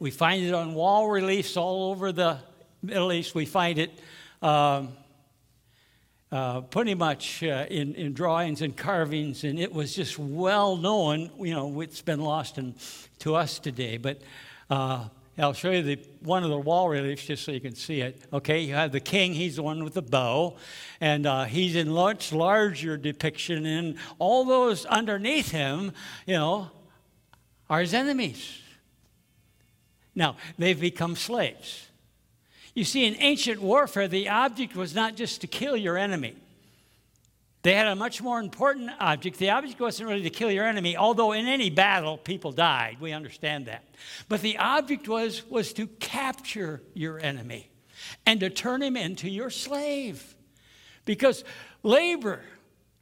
We 0.00 0.10
find 0.10 0.42
it 0.42 0.54
on 0.54 0.72
wall 0.72 1.10
reliefs 1.10 1.58
all 1.58 1.90
over 1.90 2.10
the 2.10 2.38
Middle 2.82 3.12
East. 3.12 3.34
We 3.34 3.44
find 3.44 3.78
it 3.78 3.90
um, 4.40 4.94
uh, 6.32 6.62
pretty 6.62 6.94
much 6.94 7.42
uh, 7.42 7.66
in, 7.68 7.94
in 7.96 8.14
drawings 8.14 8.62
and 8.62 8.74
carvings, 8.74 9.44
and 9.44 9.58
it 9.58 9.70
was 9.70 9.94
just 9.94 10.18
well 10.18 10.78
known. 10.78 11.30
You 11.38 11.52
know, 11.52 11.80
it's 11.82 12.00
been 12.00 12.22
lost 12.22 12.56
in, 12.56 12.76
to 13.18 13.34
us 13.34 13.58
today. 13.58 13.98
But 13.98 14.22
uh, 14.70 15.08
I'll 15.36 15.52
show 15.52 15.70
you 15.70 15.82
the, 15.82 15.98
one 16.20 16.44
of 16.44 16.48
the 16.48 16.58
wall 16.58 16.88
reliefs 16.88 17.26
just 17.26 17.44
so 17.44 17.52
you 17.52 17.60
can 17.60 17.74
see 17.74 18.00
it. 18.00 18.22
Okay, 18.32 18.60
you 18.60 18.72
have 18.72 18.92
the 18.92 19.00
king, 19.00 19.34
he's 19.34 19.56
the 19.56 19.62
one 19.62 19.84
with 19.84 19.92
the 19.92 20.02
bow, 20.02 20.56
and 21.02 21.26
uh, 21.26 21.44
he's 21.44 21.76
in 21.76 21.90
much 21.90 22.32
larger 22.32 22.96
depiction, 22.96 23.66
and 23.66 23.96
all 24.18 24.46
those 24.46 24.86
underneath 24.86 25.50
him, 25.50 25.92
you 26.24 26.36
know, 26.36 26.70
are 27.68 27.82
his 27.82 27.92
enemies. 27.92 28.62
Now, 30.14 30.36
they've 30.58 30.80
become 30.80 31.16
slaves. 31.16 31.86
You 32.74 32.84
see, 32.84 33.04
in 33.04 33.16
ancient 33.18 33.60
warfare, 33.60 34.08
the 34.08 34.28
object 34.28 34.76
was 34.76 34.94
not 34.94 35.16
just 35.16 35.40
to 35.40 35.46
kill 35.46 35.76
your 35.76 35.96
enemy. 35.96 36.36
They 37.62 37.74
had 37.74 37.88
a 37.88 37.94
much 37.94 38.22
more 38.22 38.40
important 38.40 38.90
object. 39.00 39.38
The 39.38 39.50
object 39.50 39.80
wasn't 39.80 40.08
really 40.08 40.22
to 40.22 40.30
kill 40.30 40.50
your 40.50 40.66
enemy, 40.66 40.96
although 40.96 41.32
in 41.32 41.46
any 41.46 41.68
battle 41.68 42.16
people 42.16 42.52
died. 42.52 42.96
We 43.00 43.12
understand 43.12 43.66
that. 43.66 43.84
But 44.28 44.40
the 44.40 44.56
object 44.56 45.08
was, 45.08 45.48
was 45.50 45.72
to 45.74 45.86
capture 45.86 46.80
your 46.94 47.18
enemy 47.18 47.68
and 48.24 48.40
to 48.40 48.48
turn 48.48 48.82
him 48.82 48.96
into 48.96 49.28
your 49.28 49.50
slave. 49.50 50.34
Because 51.04 51.44
labor 51.82 52.40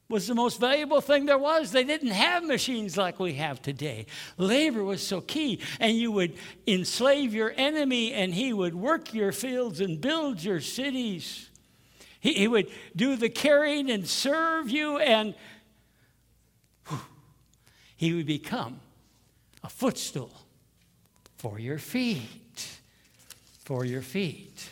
was 0.09 0.27
the 0.27 0.35
most 0.35 0.59
valuable 0.59 1.01
thing 1.01 1.27
there 1.27 1.39
was. 1.39 1.71
They 1.71 1.85
didn't 1.85 2.13
have 2.13 2.43
machines 2.43 2.97
like 2.97 3.21
we 3.21 3.35
have 3.35 3.61
today. 3.61 4.07
Labor 4.39 4.83
was 4.83 5.07
so 5.07 5.21
key. 5.21 5.61
And 5.81 5.97
you 5.97 6.11
would 6.13 6.35
enslave 6.67 7.35
your 7.35 7.53
enemy, 7.57 8.15
and 8.15 8.33
he 8.33 8.53
would 8.53 8.75
work 8.75 9.13
your 9.13 9.33
fields 9.33 9.81
and 9.81 10.01
build 10.01 10.43
your 10.43 10.61
cities. 10.61 11.51
He, 12.21 12.33
he 12.33 12.49
would 12.49 12.71
do 12.97 13.17
the 13.17 13.29
carrying 13.29 13.91
and 13.91 14.09
serve 14.09 14.71
you, 14.71 14.99
and 14.99 15.35
whew, 16.89 17.01
he 17.97 18.15
would 18.15 18.27
become 18.27 18.81
a 19.63 19.69
footstool 19.69 20.33
for 21.37 21.59
your 21.59 21.79
feet. 21.79 22.79
For 23.65 23.85
your 23.85 24.01
feet. 24.01 24.71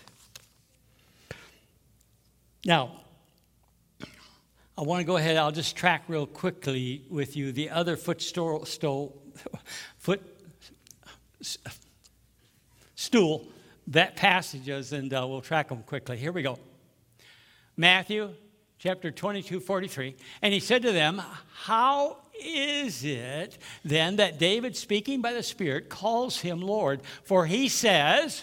Now, 2.64 3.02
I 4.78 4.82
want 4.82 5.00
to 5.00 5.06
go 5.06 5.16
ahead, 5.16 5.38
I'll 5.38 5.52
just 5.52 5.74
track 5.74 6.02
real 6.06 6.26
quickly 6.26 7.02
with 7.08 7.34
you 7.34 7.50
the 7.50 7.70
other 7.70 7.96
footstool, 7.96 8.66
stool, 8.66 9.22
foot 9.96 10.22
stool 12.94 13.48
that 13.86 14.16
passages, 14.16 14.92
and 14.92 15.14
uh, 15.14 15.24
we'll 15.26 15.40
track 15.40 15.70
them 15.70 15.82
quickly. 15.82 16.18
Here 16.18 16.30
we 16.30 16.42
go. 16.42 16.58
Matthew 17.74 18.34
chapter 18.78 19.10
22, 19.10 19.60
43. 19.60 20.14
And 20.42 20.52
he 20.52 20.60
said 20.60 20.82
to 20.82 20.92
them, 20.92 21.22
How 21.54 22.18
is 22.38 23.02
it 23.02 23.56
then 23.82 24.16
that 24.16 24.38
David, 24.38 24.76
speaking 24.76 25.22
by 25.22 25.32
the 25.32 25.42
Spirit, 25.42 25.88
calls 25.88 26.40
him 26.40 26.60
Lord? 26.60 27.00
For 27.24 27.46
he 27.46 27.70
says, 27.70 28.42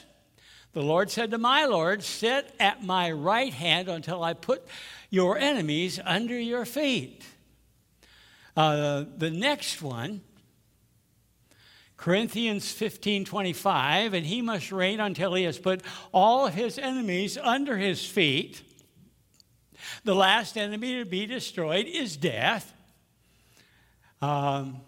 The 0.72 0.82
Lord 0.82 1.12
said 1.12 1.30
to 1.30 1.38
my 1.38 1.65
Lord, 1.65 2.02
Sit 2.02 2.52
at 2.60 2.84
my 2.84 3.12
right 3.12 3.54
hand 3.54 3.88
until 3.88 4.24
I 4.24 4.34
put 4.34 4.65
your 5.13 5.38
enemies 5.38 5.99
under 6.04 6.39
your 6.39 6.65
feet. 6.65 7.23
Uh, 8.58 9.06
the 9.15 9.30
next 9.30 9.80
one, 9.80 10.21
Corinthians 11.97 12.71
15 12.71 13.23
25, 13.23 14.15
and 14.15 14.26
he 14.26 14.41
must 14.41 14.71
reign 14.71 14.99
until 14.99 15.36
he 15.36 15.43
has 15.43 15.60
put 15.60 15.84
all 16.12 16.47
his 16.47 16.80
enemies 16.80 17.38
under 17.38 17.78
his 17.78 18.04
feet. 18.04 18.63
The 20.04 20.15
last 20.15 20.58
enemy 20.58 20.97
to 20.97 21.06
be 21.06 21.28
destroyed 21.28 21.86
is 21.86 22.17
death. 22.17 22.73
Um, 24.19 24.82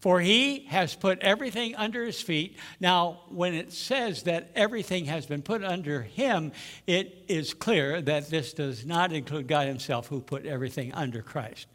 for 0.00 0.18
he 0.20 0.60
has 0.70 0.94
put 0.94 1.18
everything 1.20 1.76
under 1.76 2.04
his 2.04 2.20
feet. 2.20 2.56
Now, 2.80 3.20
when 3.28 3.54
it 3.54 3.72
says 3.72 4.22
that 4.24 4.50
everything 4.54 5.04
has 5.04 5.26
been 5.26 5.42
put 5.42 5.62
under 5.62 6.02
him, 6.02 6.52
it 6.86 7.24
is 7.28 7.52
clear 7.52 8.00
that 8.02 8.30
this 8.30 8.54
does 8.54 8.86
not 8.86 9.12
include 9.12 9.46
God 9.46 9.68
himself 9.68 10.08
who 10.08 10.20
put 10.20 10.46
everything 10.46 10.92
under 10.94 11.20
Christ. 11.20 11.66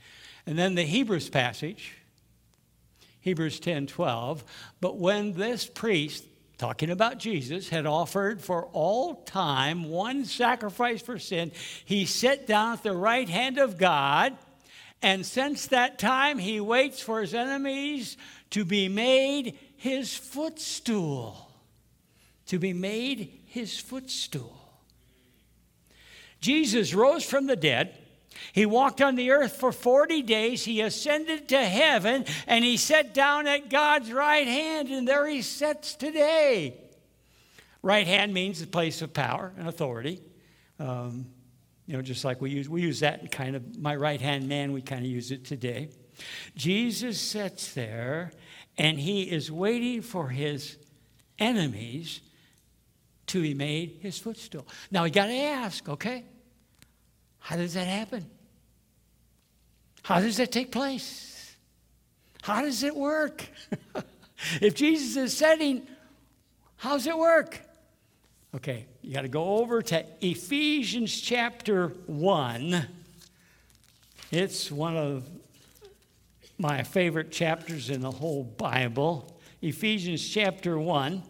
And 0.47 0.57
then 0.57 0.75
the 0.75 0.83
Hebrews 0.83 1.29
passage, 1.29 1.93
Hebrews 3.21 3.59
10 3.59 3.87
12. 3.87 4.43
But 4.81 4.97
when 4.97 5.33
this 5.33 5.67
priest, 5.67 6.25
talking 6.57 6.89
about 6.89 7.19
Jesus, 7.19 7.69
had 7.69 7.85
offered 7.85 8.41
for 8.41 8.65
all 8.67 9.15
time 9.23 9.85
one 9.85 10.25
sacrifice 10.25 11.01
for 11.01 11.19
sin, 11.19 11.51
he 11.85 12.05
sat 12.05 12.47
down 12.47 12.73
at 12.73 12.83
the 12.83 12.93
right 12.93 13.29
hand 13.29 13.59
of 13.59 13.77
God 13.77 14.35
and 15.05 15.23
since 15.23 15.67
that 15.67 15.99
time, 15.99 16.39
he 16.39 16.59
waits 16.59 16.99
for 16.99 17.21
his 17.21 17.35
enemies 17.35 18.17
to 18.49 18.65
be 18.65 18.89
made 18.89 19.55
his 19.75 20.15
footstool. 20.17 21.51
To 22.47 22.57
be 22.57 22.73
made 22.73 23.31
his 23.45 23.77
footstool. 23.79 24.57
Jesus 26.41 26.95
rose 26.95 27.23
from 27.23 27.45
the 27.45 27.55
dead. 27.55 27.95
He 28.51 28.65
walked 28.65 28.99
on 28.99 29.15
the 29.15 29.29
earth 29.29 29.57
for 29.57 29.71
40 29.71 30.23
days. 30.23 30.65
He 30.65 30.81
ascended 30.81 31.49
to 31.49 31.63
heaven 31.63 32.25
and 32.47 32.65
he 32.65 32.75
sat 32.75 33.13
down 33.13 33.45
at 33.45 33.69
God's 33.69 34.11
right 34.11 34.47
hand, 34.47 34.89
and 34.89 35.07
there 35.07 35.27
he 35.27 35.43
sits 35.43 35.93
today. 35.93 36.77
Right 37.83 38.07
hand 38.07 38.33
means 38.33 38.59
the 38.59 38.65
place 38.65 39.03
of 39.03 39.13
power 39.13 39.53
and 39.55 39.67
authority. 39.67 40.19
Um, 40.79 41.27
you 41.85 41.95
know, 41.95 42.01
just 42.01 42.25
like 42.25 42.41
we 42.41 42.49
use, 42.49 42.67
we 42.67 42.81
use 42.81 43.01
that 43.01 43.31
kind 43.31 43.55
of, 43.55 43.77
my 43.77 43.95
right 43.95 44.19
hand 44.19 44.47
man, 44.47 44.73
we 44.73 44.81
kind 44.81 45.05
of 45.05 45.11
use 45.11 45.31
it 45.31 45.45
today. 45.45 45.89
Jesus 46.55 47.19
sits 47.19 47.73
there 47.73 48.31
and 48.77 48.99
he 48.99 49.23
is 49.23 49.51
waiting 49.51 50.01
for 50.01 50.29
his 50.29 50.77
enemies 51.37 52.21
to 53.27 53.41
be 53.41 53.53
made 53.53 53.97
his 54.01 54.17
footstool. 54.17 54.67
Now, 54.91 55.03
we 55.03 55.09
got 55.09 55.27
to 55.27 55.35
ask, 55.35 55.87
okay, 55.87 56.23
how 57.39 57.55
does 57.55 57.73
that 57.75 57.87
happen? 57.87 58.25
How 60.03 60.19
does 60.19 60.37
that 60.37 60.51
take 60.51 60.71
place? 60.71 61.55
How 62.41 62.61
does 62.61 62.83
it 62.83 62.95
work? 62.95 63.47
if 64.61 64.75
Jesus 64.75 65.17
is 65.17 65.37
setting, 65.37 65.87
how 66.77 66.93
does 66.93 67.07
it 67.07 67.17
work? 67.17 67.59
Okay, 68.55 68.85
you 69.01 69.13
got 69.13 69.23
to 69.23 69.27
go 69.27 69.57
over 69.57 69.81
to 69.81 70.05
Ephesians 70.21 71.19
chapter 71.19 71.89
1. 72.05 72.87
It's 74.31 74.71
one 74.71 74.95
of 74.95 75.27
my 76.57 76.83
favorite 76.83 77.33
chapters 77.33 77.89
in 77.89 77.99
the 77.99 78.11
whole 78.11 78.45
Bible. 78.45 79.37
Ephesians 79.61 80.25
chapter 80.25 80.79
1. 80.79 81.21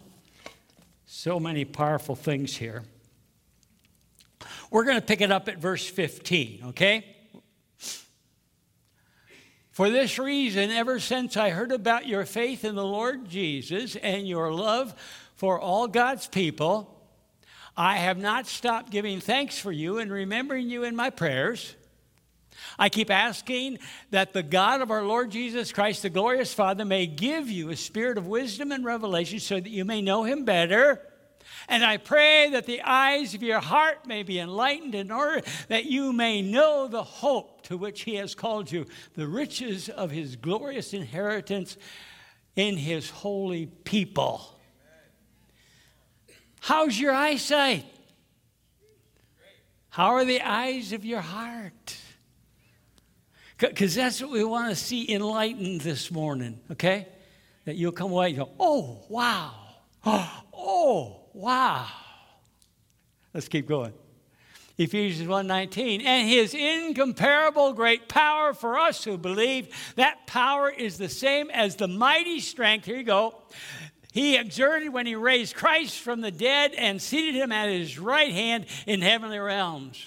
So 1.08 1.40
many 1.40 1.66
powerful 1.66 2.16
things 2.16 2.56
here. 2.56 2.84
We're 4.70 4.84
going 4.84 5.00
to 5.00 5.06
pick 5.06 5.22
it 5.22 5.32
up 5.32 5.50
at 5.50 5.58
verse 5.58 5.84
15, 5.84 6.66
okay? 6.68 7.16
For 9.72 9.90
this 9.90 10.20
reason, 10.20 10.70
ever 10.70 11.00
since 11.00 11.38
I 11.38 11.50
heard 11.50 11.72
about 11.72 12.06
your 12.06 12.24
faith 12.26 12.64
in 12.64 12.76
the 12.76 12.86
Lord 12.86 13.28
Jesus 13.28 13.96
and 13.96 14.28
your 14.28 14.54
love 14.54 14.94
for 15.34 15.60
all 15.60 15.88
God's 15.88 16.28
people, 16.28 16.92
I 17.78 17.98
have 17.98 18.18
not 18.18 18.48
stopped 18.48 18.90
giving 18.90 19.20
thanks 19.20 19.60
for 19.60 19.72
you 19.72 19.98
and 19.98 20.12
remembering 20.12 20.70
you 20.70 20.84
in 20.84 20.96
my 20.96 21.10
prayers. 21.10 21.76
I 22.80 22.88
keep 22.88 23.12
asking 23.12 23.80
that 24.12 24.32
the 24.32 24.44
God 24.44 24.82
of 24.82 24.92
our 24.92 25.04
Lord 25.04 25.32
Jesus 25.32 25.74
Christ, 25.74 26.02
the 26.02 26.10
glorious 26.10 26.54
Father, 26.54 26.86
may 26.86 27.06
give 27.06 27.50
you 27.50 27.70
a 27.70 27.76
spirit 27.76 28.18
of 28.18 28.28
wisdom 28.28 28.72
and 28.72 28.86
revelation 28.86 29.40
so 29.40 29.56
that 29.60 29.70
you 29.70 29.84
may 29.84 30.02
know 30.02 30.24
him 30.24 30.46
better. 30.46 31.02
And 31.68 31.84
I 31.84 31.98
pray 31.98 32.50
that 32.52 32.66
the 32.66 32.82
eyes 32.82 33.34
of 33.34 33.44
your 33.44 33.60
heart 33.60 34.08
may 34.08 34.24
be 34.24 34.40
enlightened 34.40 34.96
in 34.96 35.12
order 35.12 35.42
that 35.68 35.86
you 35.86 36.14
may 36.14 36.42
know 36.42 36.88
the 36.88 37.04
hope 37.04 37.64
to 37.64 37.78
which 37.78 38.02
he 38.04 38.16
has 38.16 38.36
called 38.36 38.72
you, 38.72 38.86
the 39.16 39.28
riches 39.28 39.90
of 39.90 40.12
his 40.12 40.38
glorious 40.38 40.94
inheritance 40.94 41.76
in 42.56 42.78
his 42.78 43.10
holy 43.10 43.66
people 43.66 44.55
How's 46.66 47.00
your 47.00 47.14
eyesight? 47.14 47.86
How 49.90 50.16
are 50.16 50.26
the 50.26 50.42
eyes 50.42 50.94
of 50.94 51.06
your 51.06 51.22
heart? 51.22 51.96
Because 53.60 53.94
that's 53.94 54.20
what 54.20 54.32
we 54.32 54.44
want 54.44 54.72
to 54.72 54.76
see 54.76 55.08
enlightened 55.14 55.82
this 55.82 56.10
morning, 56.10 56.60
okay? 56.72 57.08
That 57.66 57.76
you'll 57.76 57.92
come 57.92 58.12
away 58.12 58.30
and 58.30 58.38
go, 58.38 58.50
oh, 58.60 59.06
wow. 59.10 59.54
Oh, 60.58 61.28
wow. 61.34 61.86
Let's 63.32 63.48
keep 63.48 63.68
going. 63.68 63.94
Ephesians 64.78 65.30
1:19 65.30 66.04
and 66.04 66.28
his 66.28 66.54
incomparable 66.54 67.74
great 67.74 68.10
power 68.10 68.54
for 68.54 68.78
us 68.78 69.04
who 69.04 69.18
believe 69.18 69.68
that 69.96 70.26
power 70.28 70.70
is 70.70 70.98
the 70.98 71.08
same 71.08 71.50
as 71.52 71.76
the 71.76 71.88
mighty 71.88 72.42
strength 72.42 72.86
here 72.86 72.98
you 72.98 73.04
go 73.04 73.36
he 74.16 74.38
exerted 74.38 74.94
when 74.94 75.06
he 75.06 75.14
raised 75.14 75.56
Christ 75.56 76.00
from 76.00 76.22
the 76.22 76.32
dead 76.32 76.74
and 76.74 77.02
seated 77.02 77.36
him 77.36 77.52
at 77.52 77.70
his 77.70 78.00
right 78.00 78.32
hand 78.32 78.66
in 78.88 79.02
heavenly 79.02 79.38
realms 79.38 80.04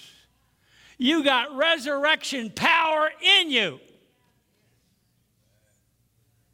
you 0.97 1.23
got 1.23 1.55
resurrection 1.55 2.49
power 2.49 3.09
in 3.39 3.51
you 3.51 3.79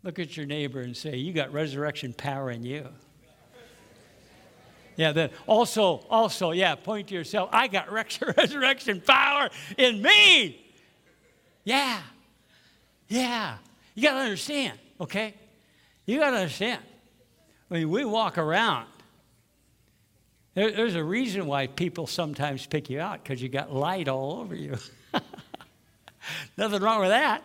look 0.03 0.19
at 0.19 0.37
your 0.37 0.45
neighbor 0.45 0.81
and 0.81 0.95
say 0.95 1.15
you 1.15 1.33
got 1.33 1.51
resurrection 1.51 2.13
power 2.13 2.51
in 2.51 2.63
you 2.63 2.87
yeah, 4.97 5.11
then 5.11 5.29
also, 5.45 6.05
also, 6.09 6.51
yeah, 6.51 6.75
point 6.75 7.09
to 7.09 7.13
yourself. 7.13 7.49
I 7.51 7.67
got 7.67 7.91
resurrection 8.37 9.01
power 9.01 9.49
in 9.77 10.01
me. 10.01 10.65
Yeah. 11.63 12.01
Yeah. 13.07 13.57
You 13.93 14.03
got 14.03 14.13
to 14.13 14.19
understand, 14.19 14.79
okay? 15.01 15.33
You 16.05 16.19
got 16.19 16.31
to 16.31 16.37
understand. 16.37 16.81
I 17.75 17.79
mean, 17.79 17.89
we 17.89 18.05
walk 18.05 18.37
around. 18.37 18.87
There, 20.53 20.71
there's 20.71 20.95
a 20.95 21.03
reason 21.03 21.45
why 21.45 21.67
people 21.67 22.07
sometimes 22.07 22.65
pick 22.65 22.89
you 22.89 23.01
out 23.01 23.21
because 23.21 23.41
you 23.41 23.49
got 23.49 23.73
light 23.73 24.07
all 24.07 24.39
over 24.39 24.55
you. 24.55 24.77
Nothing 26.57 26.81
wrong 26.81 27.01
with 27.01 27.09
that. 27.09 27.43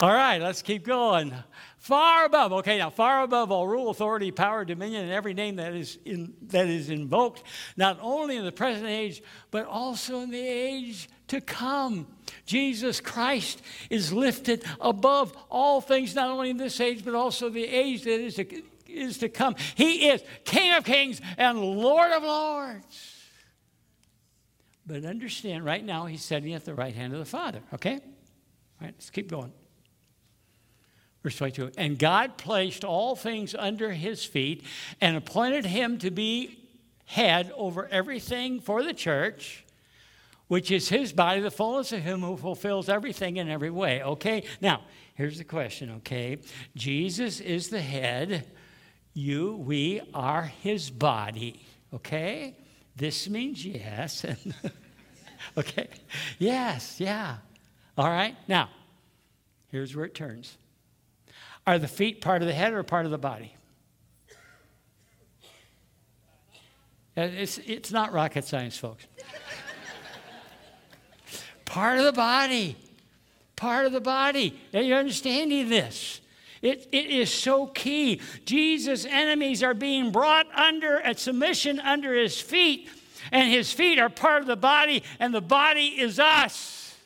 All 0.00 0.12
right, 0.12 0.38
let's 0.38 0.60
keep 0.60 0.84
going. 0.84 1.32
Far 1.78 2.26
above, 2.26 2.52
okay, 2.52 2.76
now 2.76 2.90
far 2.90 3.22
above 3.22 3.50
all 3.50 3.66
rule, 3.66 3.88
authority, 3.88 4.30
power, 4.30 4.66
dominion, 4.66 5.04
and 5.04 5.12
every 5.12 5.32
name 5.32 5.56
that 5.56 5.72
is, 5.72 5.98
in, 6.04 6.34
that 6.48 6.66
is 6.66 6.90
invoked, 6.90 7.42
not 7.78 7.98
only 8.02 8.36
in 8.36 8.44
the 8.44 8.52
present 8.52 8.86
age, 8.86 9.22
but 9.50 9.64
also 9.64 10.20
in 10.20 10.30
the 10.30 10.46
age 10.46 11.08
to 11.28 11.40
come. 11.40 12.06
Jesus 12.44 13.00
Christ 13.00 13.62
is 13.88 14.12
lifted 14.12 14.62
above 14.78 15.34
all 15.50 15.80
things, 15.80 16.14
not 16.14 16.28
only 16.28 16.50
in 16.50 16.58
this 16.58 16.80
age, 16.80 17.02
but 17.02 17.14
also 17.14 17.48
the 17.48 17.64
age 17.64 18.02
that 18.02 18.20
is 18.20 18.34
to, 18.34 18.62
is 18.96 19.18
to 19.18 19.28
come. 19.28 19.56
He 19.74 20.08
is 20.08 20.22
King 20.44 20.74
of 20.74 20.84
kings 20.84 21.20
and 21.36 21.60
Lord 21.60 22.12
of 22.12 22.22
lords. 22.22 23.14
But 24.86 25.04
understand, 25.04 25.64
right 25.64 25.84
now, 25.84 26.06
he's 26.06 26.22
sitting 26.22 26.52
at 26.52 26.64
the 26.64 26.74
right 26.74 26.94
hand 26.94 27.12
of 27.12 27.18
the 27.18 27.24
Father, 27.24 27.60
okay? 27.72 27.94
All 27.94 28.00
right, 28.82 28.94
let's 28.94 29.10
keep 29.10 29.30
going. 29.30 29.52
Verse 31.22 31.36
22 31.36 31.72
And 31.78 31.98
God 31.98 32.36
placed 32.36 32.84
all 32.84 33.16
things 33.16 33.54
under 33.54 33.92
his 33.92 34.24
feet 34.24 34.62
and 35.00 35.16
appointed 35.16 35.64
him 35.64 35.98
to 35.98 36.10
be 36.10 36.58
head 37.06 37.50
over 37.56 37.88
everything 37.88 38.60
for 38.60 38.82
the 38.82 38.92
church, 38.92 39.64
which 40.48 40.70
is 40.70 40.90
his 40.90 41.12
body, 41.12 41.40
the 41.40 41.50
fullness 41.50 41.92
of 41.92 42.00
him 42.00 42.20
who 42.20 42.36
fulfills 42.36 42.88
everything 42.88 43.38
in 43.38 43.48
every 43.48 43.70
way. 43.70 44.02
Okay? 44.02 44.44
Now, 44.60 44.82
here's 45.14 45.38
the 45.38 45.44
question, 45.44 45.90
okay? 45.98 46.38
Jesus 46.76 47.40
is 47.40 47.70
the 47.70 47.80
head. 47.80 48.46
You, 49.14 49.56
we 49.56 50.02
are 50.12 50.42
his 50.42 50.90
body. 50.90 51.64
Okay? 51.94 52.56
This 52.96 53.28
means 53.28 53.64
yes. 53.64 54.26
okay? 55.56 55.88
Yes, 56.38 57.00
yeah. 57.00 57.36
All 57.96 58.08
right? 58.08 58.36
Now, 58.48 58.68
here's 59.68 59.94
where 59.94 60.04
it 60.04 60.14
turns. 60.14 60.56
Are 61.66 61.78
the 61.78 61.88
feet 61.88 62.20
part 62.20 62.42
of 62.42 62.48
the 62.48 62.54
head 62.54 62.72
or 62.74 62.82
part 62.82 63.04
of 63.04 63.12
the 63.12 63.18
body? 63.18 63.54
Uh, 67.16 67.22
it's, 67.22 67.58
it's 67.58 67.92
not 67.92 68.12
rocket 68.12 68.44
science, 68.44 68.76
folks. 68.76 69.06
part 71.64 71.98
of 72.00 72.04
the 72.04 72.12
body. 72.12 72.76
Part 73.54 73.86
of 73.86 73.92
the 73.92 74.00
body. 74.00 74.60
Are 74.74 74.82
you 74.82 74.94
understanding 74.94 75.68
this? 75.68 76.20
It, 76.64 76.88
it 76.92 77.10
is 77.10 77.30
so 77.30 77.66
key. 77.66 78.22
Jesus' 78.46 79.04
enemies 79.04 79.62
are 79.62 79.74
being 79.74 80.10
brought 80.10 80.46
under 80.54 80.98
at 81.00 81.18
submission 81.18 81.78
under 81.78 82.14
his 82.14 82.40
feet, 82.40 82.88
and 83.30 83.52
his 83.52 83.70
feet 83.70 83.98
are 83.98 84.08
part 84.08 84.40
of 84.40 84.46
the 84.46 84.56
body, 84.56 85.02
and 85.20 85.34
the 85.34 85.42
body 85.42 85.88
is 85.88 86.18
us. 86.18 86.96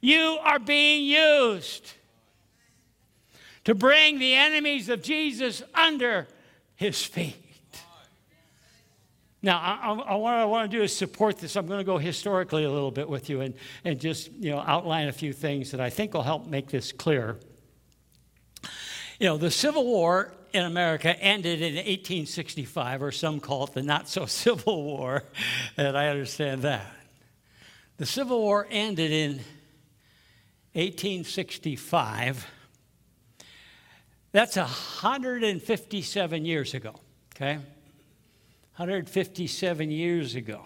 You 0.00 0.38
are 0.42 0.58
being 0.58 1.04
used 1.04 1.92
to 3.62 3.76
bring 3.76 4.18
the 4.18 4.34
enemies 4.34 4.88
of 4.88 5.02
Jesus 5.02 5.62
under 5.72 6.26
his 6.74 7.04
feet. 7.04 7.36
Now, 9.40 9.58
I, 9.58 9.92
I, 9.92 10.14
what 10.16 10.34
I 10.34 10.44
want 10.46 10.68
to 10.68 10.76
do 10.76 10.82
is 10.82 10.96
support 10.96 11.38
this. 11.38 11.54
I'm 11.54 11.66
going 11.66 11.78
to 11.78 11.84
go 11.84 11.98
historically 11.98 12.64
a 12.64 12.70
little 12.70 12.90
bit 12.90 13.08
with 13.08 13.30
you 13.30 13.40
and, 13.40 13.54
and 13.84 14.00
just 14.00 14.32
you 14.32 14.50
know, 14.50 14.64
outline 14.66 15.06
a 15.06 15.12
few 15.12 15.32
things 15.32 15.70
that 15.70 15.80
I 15.80 15.90
think 15.90 16.14
will 16.14 16.22
help 16.22 16.48
make 16.48 16.68
this 16.68 16.90
clear. 16.90 17.38
You 19.18 19.28
know, 19.28 19.36
the 19.36 19.50
Civil 19.50 19.84
War 19.84 20.32
in 20.52 20.64
America 20.64 21.18
ended 21.18 21.60
in 21.60 21.74
1865, 21.74 23.02
or 23.02 23.12
some 23.12 23.40
call 23.40 23.64
it 23.64 23.72
the 23.72 23.82
not 23.82 24.08
so 24.08 24.26
Civil 24.26 24.82
War, 24.82 25.24
and 25.76 25.96
I 25.96 26.08
understand 26.08 26.62
that. 26.62 26.92
The 27.96 28.06
Civil 28.06 28.40
War 28.40 28.66
ended 28.70 29.10
in 29.10 29.40
1865 30.74 32.46
that's 34.32 34.56
157 34.56 36.44
years 36.46 36.72
ago, 36.72 36.94
okay? 37.36 37.56
157 38.76 39.90
years 39.90 40.34
ago. 40.34 40.64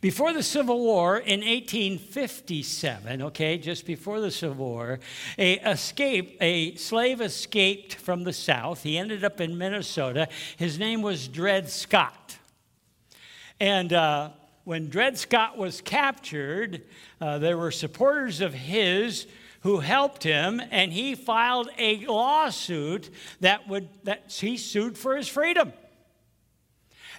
Before 0.00 0.32
the 0.32 0.42
Civil 0.42 0.78
War 0.78 1.18
in 1.18 1.40
1857, 1.40 3.22
okay, 3.22 3.58
just 3.58 3.84
before 3.84 4.20
the 4.20 4.30
Civil 4.30 4.66
War, 4.66 5.00
a 5.36 5.54
escape, 5.70 6.36
a 6.40 6.74
slave 6.76 7.20
escaped 7.20 7.94
from 7.94 8.24
the 8.24 8.32
South. 8.32 8.82
He 8.82 8.96
ended 8.96 9.24
up 9.24 9.40
in 9.40 9.58
Minnesota. 9.58 10.28
His 10.56 10.78
name 10.78 11.02
was 11.02 11.26
Dred 11.26 11.68
Scott. 11.68 12.38
And 13.60 13.92
uh, 13.92 14.30
when 14.64 14.88
Dred 14.88 15.18
Scott 15.18 15.58
was 15.58 15.80
captured, 15.80 16.82
uh, 17.20 17.38
there 17.38 17.58
were 17.58 17.70
supporters 17.70 18.40
of 18.40 18.54
his 18.54 19.26
who 19.62 19.80
helped 19.80 20.22
him, 20.22 20.62
and 20.70 20.92
he 20.92 21.14
filed 21.14 21.68
a 21.76 22.04
lawsuit 22.06 23.10
that 23.40 23.68
would 23.68 23.88
that 24.04 24.30
he 24.30 24.56
sued 24.56 24.96
for 24.96 25.16
his 25.16 25.26
freedom. 25.26 25.72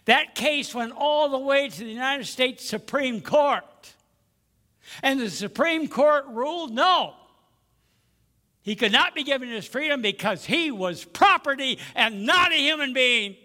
That 0.10 0.34
case 0.34 0.74
went 0.74 0.94
all 0.98 1.30
the 1.30 1.38
way 1.38 1.70
to 1.70 1.80
the 1.80 1.86
United 1.86 2.26
States 2.26 2.66
Supreme 2.66 3.22
Court. 3.22 3.94
And 5.04 5.20
the 5.20 5.30
Supreme 5.30 5.88
Court 5.88 6.26
ruled 6.30 6.74
no. 6.74 7.14
He 8.64 8.76
could 8.76 8.92
not 8.92 9.14
be 9.14 9.24
given 9.24 9.50
his 9.50 9.68
freedom 9.68 10.02
because 10.02 10.46
he 10.46 10.72
was 10.72 11.06
property 11.06 11.78
and 11.94 12.26
not 12.26 12.52
a 12.52 12.56
human 12.56 12.92
being. 12.92 13.36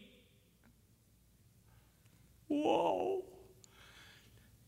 Whoa. 2.48 3.27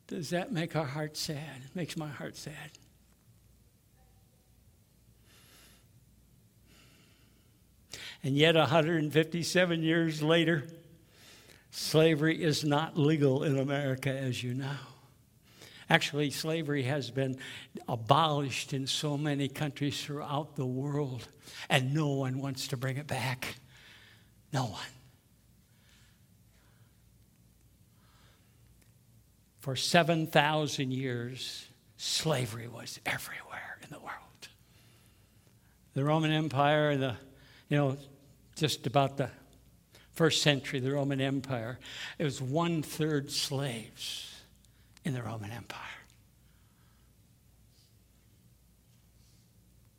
Does 0.06 0.28
that 0.30 0.52
make 0.52 0.76
our 0.76 0.84
heart 0.84 1.16
sad? 1.16 1.62
It 1.64 1.74
makes 1.74 1.96
my 1.96 2.08
heart 2.08 2.36
sad. 2.36 2.72
And 8.22 8.36
yet, 8.36 8.54
157 8.54 9.82
years 9.82 10.22
later, 10.22 10.64
slavery 11.76 12.42
is 12.42 12.64
not 12.64 12.98
legal 12.98 13.42
in 13.44 13.58
America, 13.58 14.10
as 14.10 14.42
you 14.42 14.54
know. 14.54 14.76
Actually, 15.90 16.30
slavery 16.30 16.82
has 16.82 17.10
been 17.10 17.36
abolished 17.86 18.72
in 18.72 18.86
so 18.86 19.16
many 19.18 19.46
countries 19.46 20.02
throughout 20.02 20.56
the 20.56 20.64
world, 20.64 21.28
and 21.68 21.92
no 21.94 22.08
one 22.08 22.38
wants 22.38 22.68
to 22.68 22.78
bring 22.78 22.96
it 22.96 23.06
back. 23.06 23.56
No 24.54 24.64
one. 24.64 24.80
For 29.60 29.76
7,000 29.76 30.92
years, 30.92 31.68
slavery 31.98 32.68
was 32.68 33.00
everywhere 33.04 33.78
in 33.82 33.90
the 33.90 33.98
world. 33.98 34.48
The 35.92 36.04
Roman 36.04 36.32
Empire 36.32 36.96
the, 36.96 37.16
you 37.68 37.76
know, 37.76 37.96
just 38.56 38.86
about 38.86 39.18
the 39.18 39.28
first 40.16 40.42
century, 40.42 40.80
the 40.80 40.92
Roman 40.92 41.20
Empire, 41.20 41.78
it 42.18 42.24
was 42.24 42.40
one 42.40 42.82
third 42.82 43.30
slaves 43.30 44.34
in 45.04 45.12
the 45.12 45.22
Roman 45.22 45.52
Empire. 45.52 45.82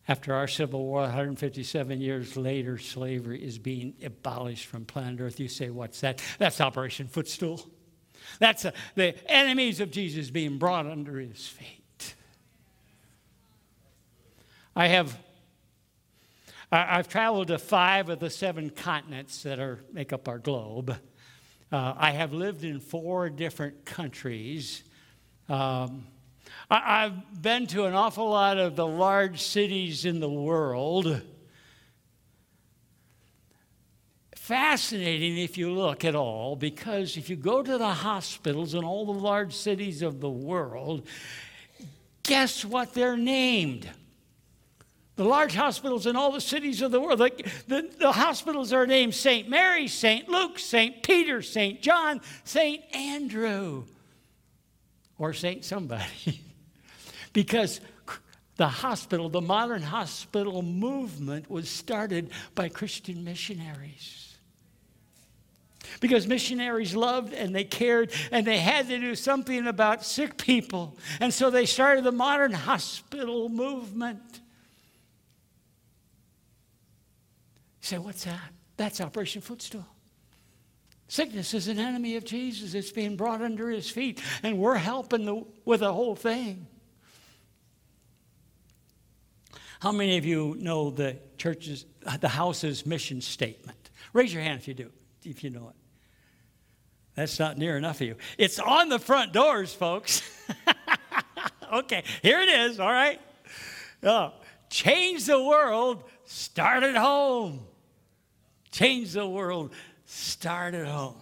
After 0.08 0.34
our 0.34 0.48
Civil 0.48 0.86
War, 0.86 1.02
157 1.02 2.02
years 2.02 2.36
later, 2.36 2.78
slavery 2.78 3.44
is 3.44 3.60
being 3.60 3.94
abolished 4.04 4.66
from 4.66 4.86
planet 4.86 5.20
Earth. 5.20 5.40
You 5.40 5.50
say, 5.50 5.70
what's 5.70 6.02
that? 6.02 6.22
That's 6.40 6.60
Operation 6.62 7.08
Footstool. 7.08 7.62
That's 8.40 8.66
a, 8.66 8.74
the 8.96 9.16
enemies 9.32 9.80
of 9.82 9.92
Jesus 9.92 10.32
being 10.32 10.58
brought 10.58 10.88
under 10.88 11.20
his 11.20 11.48
feet. 11.48 12.16
I 14.76 14.88
have 14.88 15.18
I've 16.70 17.08
traveled 17.08 17.48
to 17.48 17.58
five 17.58 18.10
of 18.10 18.20
the 18.20 18.30
seven 18.30 18.70
continents 18.70 19.44
that 19.44 19.58
are, 19.58 19.80
make 19.94 20.12
up 20.12 20.28
our 20.28 20.38
globe. 20.38 20.98
Uh, 21.72 21.94
I 21.96 22.12
have 22.12 22.34
lived 22.34 22.66
in 22.66 22.82
four 22.82 23.30
different 23.30 23.86
countries. 23.86 24.84
Um, 25.48 26.06
I, 26.70 27.04
have 27.04 27.42
been 27.42 27.68
to 27.68 27.86
an 27.86 27.94
awful 27.94 28.30
lot 28.30 28.58
of 28.58 28.76
the 28.76 28.86
large 28.86 29.42
cities 29.42 30.04
in 30.04 30.20
the 30.20 30.30
world. 30.30 31.22
Fascinating 34.36 35.38
if 35.38 35.58
you 35.58 35.72
look 35.72 36.04
at 36.04 36.16
all, 36.16 36.58
because 36.58 37.16
if 37.16 37.30
you 37.30 37.38
go 37.38 37.64
to 37.64 37.78
the 37.78 37.94
hospitals 37.94 38.74
in 38.74 38.84
all 38.84 39.06
the 39.06 39.20
large 39.20 39.54
cities 39.54 40.02
of 40.02 40.20
the 40.20 40.30
world, 40.30 41.08
guess 42.24 42.66
what 42.66 42.94
they're 42.94 43.18
named? 43.18 43.90
The 45.18 45.24
large 45.24 45.56
hospitals 45.56 46.06
in 46.06 46.16
all 46.16 46.32
the 46.32 46.40
cities 46.40 46.84
of 46.84 46.92
the 46.92 47.02
world, 47.02 47.18
the, 47.18 47.90
the, 48.00 48.12
hospitals 48.12 48.72
are 48.72 48.86
named 48.86 49.16
St. 49.16 49.50
Mary, 49.50 49.88
St. 49.88 50.30
Luke, 50.30 50.60
St. 50.60 51.02
Peter, 51.02 51.42
St. 51.42 51.82
John, 51.82 52.22
St. 52.44 52.84
Andrew, 52.96 53.86
or 55.18 55.34
St. 55.34 55.66
somebody. 55.66 56.40
because 57.34 57.82
the 58.58 58.68
hospital, 58.68 59.28
the 59.28 59.42
modern 59.42 59.82
hospital 59.82 60.62
movement 60.62 61.50
was 61.50 61.68
started 61.68 62.30
by 62.54 62.70
Christian 62.70 63.24
missionaries. 63.24 64.38
Because 66.00 66.28
missionaries 66.28 66.96
loved 66.96 67.34
and 67.34 67.56
they 67.56 67.64
cared 67.64 68.12
and 68.32 68.46
they 68.46 68.60
had 68.60 68.88
to 68.90 69.00
do 69.00 69.16
something 69.16 69.66
about 69.66 70.06
sick 70.06 70.38
people. 70.38 70.96
And 71.20 71.34
so 71.34 71.50
they 71.50 71.66
started 71.66 72.04
the 72.04 72.12
modern 72.12 72.52
hospital 72.52 73.50
movement. 73.50 74.42
Say, 77.88 77.98
What's 77.98 78.26
that? 78.26 78.52
That's 78.76 79.02
Operation 79.02 79.42
Footstool. 79.42 79.86
Sickness 81.08 81.54
is 81.54 81.70
an 81.70 81.80
enemy 81.80 82.18
of 82.18 82.26
Jesus. 82.26 82.74
It's 82.74 82.92
being 82.92 83.16
brought 83.16 83.42
under 83.42 83.70
his 83.70 83.90
feet, 83.90 84.22
and 84.44 84.60
we're 84.60 84.76
helping 84.76 85.26
the, 85.26 85.46
with 85.64 85.80
the 85.80 85.92
whole 85.92 86.16
thing. 86.16 86.68
How 89.80 89.92
many 89.92 90.18
of 90.18 90.26
you 90.26 90.56
know 90.60 90.90
the 90.90 91.18
church's, 91.38 91.86
the 92.20 92.28
house's 92.28 92.86
mission 92.86 93.22
statement? 93.22 93.90
Raise 94.12 94.34
your 94.34 94.44
hand 94.44 94.60
if 94.60 94.68
you 94.68 94.74
do, 94.74 94.92
if 95.24 95.44
you 95.44 95.50
know 95.50 95.70
it. 95.70 95.76
That's 97.16 97.40
not 97.40 97.58
near 97.58 97.78
enough 97.78 98.02
of 98.02 98.08
you. 98.08 98.16
It's 98.38 98.60
on 98.60 98.90
the 98.90 99.00
front 99.00 99.34
doors, 99.34 99.74
folks. 99.74 100.22
okay, 101.74 102.04
here 102.22 102.42
it 102.42 102.50
is, 102.50 102.80
all 102.80 102.92
right? 102.92 103.22
Oh, 104.04 104.34
change 104.70 105.26
the 105.26 105.42
world, 105.42 106.04
start 106.26 106.84
at 106.84 106.96
home 106.96 107.67
change 108.78 109.14
the 109.14 109.28
world, 109.28 109.72
start 110.06 110.76
at 110.76 110.88
home. 110.88 111.16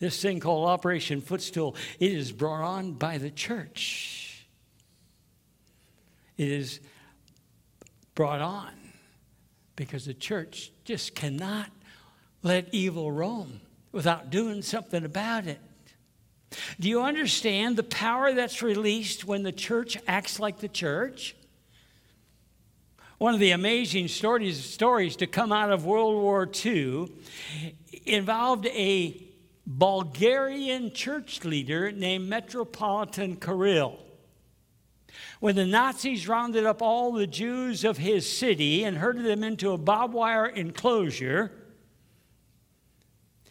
This 0.00 0.20
thing 0.20 0.40
called 0.40 0.68
Operation 0.68 1.20
Footstool, 1.20 1.76
it 1.98 2.12
is 2.12 2.32
brought 2.32 2.62
on 2.62 2.92
by 2.92 3.18
the 3.18 3.30
church. 3.30 4.46
It 6.36 6.48
is 6.48 6.80
brought 8.14 8.40
on 8.40 8.72
because 9.76 10.06
the 10.06 10.14
church 10.14 10.72
just 10.84 11.14
cannot 11.14 11.70
let 12.42 12.68
evil 12.72 13.12
roam 13.12 13.60
without 13.92 14.30
doing 14.30 14.62
something 14.62 15.04
about 15.04 15.46
it. 15.46 15.60
Do 16.80 16.88
you 16.88 17.02
understand 17.02 17.76
the 17.76 17.84
power 17.84 18.32
that's 18.32 18.62
released 18.62 19.24
when 19.24 19.44
the 19.44 19.52
church 19.52 19.96
acts 20.08 20.40
like 20.40 20.58
the 20.58 20.68
church? 20.68 21.36
One 23.20 23.34
of 23.34 23.40
the 23.40 23.50
amazing 23.50 24.08
stories, 24.08 24.64
stories 24.64 25.14
to 25.16 25.26
come 25.26 25.52
out 25.52 25.70
of 25.70 25.84
World 25.84 26.14
War 26.14 26.50
II 26.64 27.12
involved 28.06 28.64
a 28.68 29.22
Bulgarian 29.66 30.94
church 30.94 31.44
leader 31.44 31.92
named 31.92 32.30
Metropolitan 32.30 33.36
Kirill. 33.36 33.98
When 35.38 35.54
the 35.54 35.66
Nazis 35.66 36.26
rounded 36.28 36.64
up 36.64 36.80
all 36.80 37.12
the 37.12 37.26
Jews 37.26 37.84
of 37.84 37.98
his 37.98 38.26
city 38.26 38.84
and 38.84 38.96
herded 38.96 39.26
them 39.26 39.44
into 39.44 39.72
a 39.72 39.76
barbed 39.76 40.14
wire 40.14 40.46
enclosure, 40.46 41.52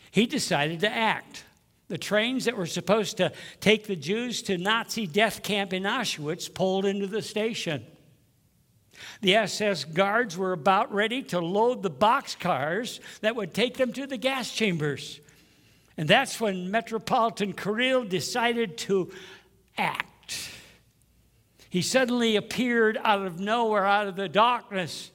he 0.10 0.25
decided 0.25 0.79
to 0.79 0.91
act. 0.91 1.43
The 1.89 1.99
trains 1.99 2.45
that 2.45 2.58
were 2.58 2.65
supposed 2.65 3.17
to 3.17 3.32
take 3.60 3.86
the 3.86 3.95
Jews 3.95 4.41
to 4.43 4.58
Nazi 4.58 5.05
death 5.05 5.43
camp 5.43 5.73
in 5.73 5.84
Auschwitz 5.84 6.51
pulled 6.51 6.86
into 6.86 7.05
the 7.05 7.21
station. 7.21 7.86
The 9.22 9.36
SS 9.36 9.86
guards 9.86 10.38
were 10.38 10.54
about 10.54 10.94
ready 10.94 11.24
to 11.24 11.40
load 11.40 11.84
the 11.84 11.92
boxcars 11.92 13.00
that 13.22 13.36
would 13.36 13.54
take 13.54 13.78
them 13.78 13.94
to 13.94 14.08
the 14.08 14.18
gas 14.18 14.52
chambers. 14.52 15.20
And 15.98 16.08
that's 16.08 16.40
when 16.40 16.72
Metropolitan 16.72 17.54
Kirill 17.54 18.06
decided 18.06 18.78
to 18.80 19.12
act. 19.78 20.50
He 21.70 21.82
suddenly 21.82 22.36
appeared 22.36 22.98
out 23.04 23.26
of 23.26 23.40
nowhere, 23.40 23.86
out 23.86 24.08
of 24.08 24.16
the 24.16 24.30
darkness. 24.30 25.12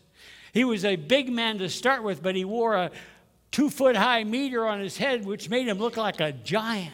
He 0.53 0.65
was 0.65 0.85
a 0.85 0.97
big 0.97 1.33
man 1.33 1.59
to 1.59 1.69
start 1.69 2.03
with, 2.03 2.23
but 2.23 2.37
he 2.37 2.45
wore 2.45 2.75
a 2.75 2.91
two 3.51 3.71
foot 3.71 3.97
high 3.97 4.25
meter 4.25 4.67
on 4.67 4.81
his 4.81 4.97
head, 4.97 5.25
which 5.25 5.49
made 5.49 5.67
him 5.67 5.79
look 5.79 5.97
like 5.97 6.21
a 6.21 6.33
giant 6.33 6.93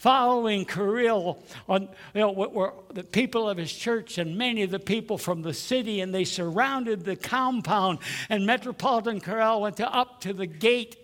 following 0.00 0.64
Kirill 0.64 1.38
on 1.68 1.82
you 2.14 2.20
know, 2.22 2.32
were 2.32 2.72
the 2.94 3.04
people 3.04 3.50
of 3.50 3.58
his 3.58 3.70
church 3.70 4.16
and 4.16 4.38
many 4.38 4.62
of 4.62 4.70
the 4.70 4.78
people 4.78 5.18
from 5.18 5.42
the 5.42 5.52
city, 5.52 6.00
and 6.00 6.14
they 6.14 6.24
surrounded 6.24 7.04
the 7.04 7.16
compound. 7.16 7.98
And 8.30 8.46
Metropolitan 8.46 9.20
Kirill 9.20 9.60
went 9.60 9.76
to, 9.76 9.94
up 9.94 10.22
to 10.22 10.32
the 10.32 10.46
gate 10.46 10.96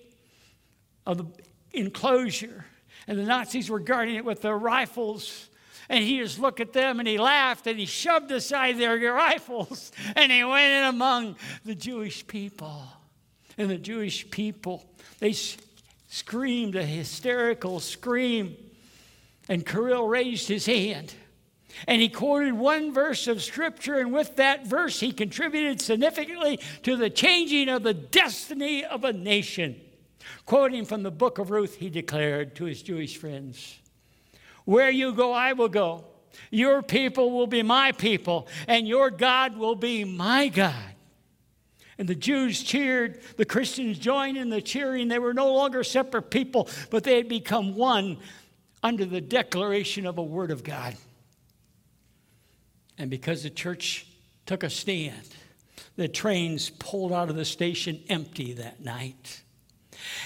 of 1.05 1.19
the 1.19 1.27
enclosure, 1.75 2.65
and 3.07 3.19
the 3.19 3.25
Nazis 3.25 3.69
were 3.69 3.81
guarding 3.81 4.15
it 4.15 4.25
with 4.25 4.41
their 4.41 4.57
rifles. 4.57 5.51
And 5.91 6.03
he 6.03 6.17
just 6.19 6.39
looked 6.39 6.61
at 6.61 6.73
them 6.73 6.99
and 6.99 7.07
he 7.07 7.19
laughed 7.19 7.67
and 7.69 7.79
he 7.79 7.87
shoved 7.87 8.33
aside 8.33 8.77
their 8.79 8.99
rifles 9.13 9.93
and 10.17 10.33
he 10.33 10.43
went 10.43 10.73
in 10.73 10.85
among 10.85 11.37
the 11.65 11.77
Jewish 11.77 12.27
people. 12.27 12.83
And 13.57 13.71
the 13.71 13.79
Jewish 13.79 14.29
people, 14.31 14.85
they 15.21 15.35
screamed 16.09 16.75
a 16.75 16.83
hysterical 16.83 17.79
scream. 17.79 18.57
And 19.49 19.65
Kirill 19.65 20.09
raised 20.09 20.49
his 20.49 20.67
hand 20.67 21.15
and 21.87 22.01
he 22.01 22.09
quoted 22.09 22.55
one 22.55 22.93
verse 22.93 23.27
of 23.27 23.43
scripture, 23.43 23.99
and 23.99 24.13
with 24.13 24.37
that 24.37 24.67
verse, 24.67 25.01
he 25.01 25.13
contributed 25.13 25.81
significantly 25.81 26.61
to 26.83 26.97
the 26.97 27.11
changing 27.11 27.69
of 27.69 27.83
the 27.83 27.95
destiny 27.95 28.85
of 28.85 29.05
a 29.05 29.13
nation. 29.13 29.81
Quoting 30.47 30.85
from 30.85 31.03
the 31.03 31.11
book 31.11 31.39
of 31.39 31.51
Ruth, 31.51 31.77
he 31.77 31.91
declared 31.91 32.57
to 32.57 32.65
his 32.65 32.83
Jewish 32.83 33.17
friends, 33.17 33.79
Where 34.65 34.91
you 34.91 35.13
go, 35.13 35.33
I 35.33 35.53
will 35.53 35.69
go. 35.69 36.05
Your 36.51 36.83
people 36.83 37.31
will 37.33 37.47
be 37.47 37.63
my 37.63 37.93
people, 37.93 38.49
and 38.67 38.87
your 38.87 39.11
God 39.11 39.57
will 39.57 39.75
be 39.75 40.05
my 40.05 40.49
God. 40.49 40.75
And 41.99 42.07
the 42.07 42.15
Jews 42.15 42.63
cheered, 42.63 43.21
the 43.39 43.47
Christians 43.47 43.99
joined 43.99 44.37
in 44.37 44.51
the 44.51 44.61
cheering. 44.61 45.09
They 45.09 45.19
were 45.19 45.33
no 45.33 45.53
longer 45.55 45.83
separate 45.83 46.31
people, 46.31 46.69
but 46.91 47.05
they 47.05 47.17
had 47.17 47.29
become 47.29 47.75
one 47.75 48.19
under 48.87 49.05
the 49.05 49.21
declaration 49.21 50.07
of 50.07 50.17
a 50.17 50.23
word 50.23 50.53
of 50.53 50.63
God. 50.63 50.95
And 52.97 53.11
because 53.11 53.43
the 53.43 53.51
church 53.51 54.07
took 54.47 54.63
a 54.63 54.71
stand, 54.71 55.29
the 55.97 56.07
trains 56.07 56.71
pulled 56.71 57.13
out 57.13 57.29
of 57.29 57.35
the 57.35 57.45
station 57.45 58.01
empty 58.09 58.53
that 58.53 58.81
night. 58.81 59.43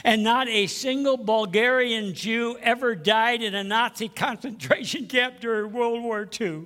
And 0.04 0.22
not 0.22 0.46
a 0.48 0.66
single 0.66 1.16
Bulgarian 1.16 2.12
Jew 2.12 2.58
ever 2.60 2.94
died 2.94 3.42
in 3.42 3.54
a 3.54 3.64
Nazi 3.64 4.08
concentration 4.26 5.06
camp 5.06 5.40
during 5.40 5.72
World 5.72 6.02
War 6.02 6.28
II. 6.38 6.64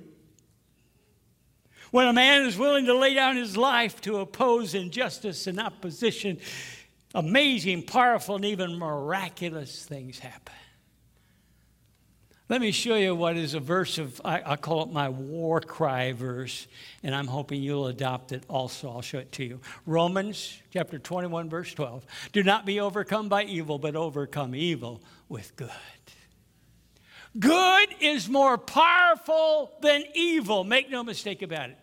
When 1.91 2.07
a 2.07 2.13
man 2.13 2.41
is 2.41 2.57
willing 2.57 2.87
to 2.87 2.93
lay 2.93 3.13
down 3.13 3.37
his 3.37 3.55
life 3.55 4.01
to 4.01 4.17
oppose 4.17 4.75
injustice 4.75 5.47
and 5.47 5.61
opposition, 5.61 6.39
amazing, 7.13 7.83
powerful, 7.83 8.35
and 8.35 8.43
even 8.43 8.77
miraculous 8.77 9.85
things 9.85 10.19
happen. 10.19 10.55
Let 12.47 12.61
me 12.61 12.71
show 12.71 12.95
you 12.95 13.15
what 13.15 13.37
is 13.37 13.55
a 13.55 13.59
verse 13.59 13.97
of, 13.97 14.21
I, 14.23 14.41
I, 14.45 14.55
call 14.55 14.83
it 14.83 14.91
my 14.91 15.09
war 15.09 15.59
cry 15.59 16.11
verse, 16.11 16.67
and 17.01 17.15
I'm 17.15 17.25
hoping 17.25 17.63
you'll 17.63 17.87
adopt 17.87 18.31
it 18.31 18.43
also. 18.47 18.89
I'll 18.91 19.01
show 19.01 19.17
it 19.17 19.31
to 19.33 19.43
you. 19.43 19.59
Romans 19.87 20.61
chapter 20.71 20.99
21, 20.99 21.49
verse 21.49 21.73
12. 21.73 22.05
Do 22.33 22.43
not 22.43 22.63
be 22.63 22.79
overcome 22.79 23.29
by 23.29 23.45
evil, 23.45 23.79
but 23.79 23.95
overcome 23.95 24.53
evil 24.53 25.01
with 25.27 25.55
good. 25.55 25.71
Good 27.39 27.89
is 27.99 28.29
more 28.29 28.59
powerful 28.59 29.71
than 29.81 30.03
evil. 30.13 30.63
Make 30.63 30.91
no 30.91 31.03
mistake 31.03 31.41
about 31.41 31.71
it. 31.71 31.79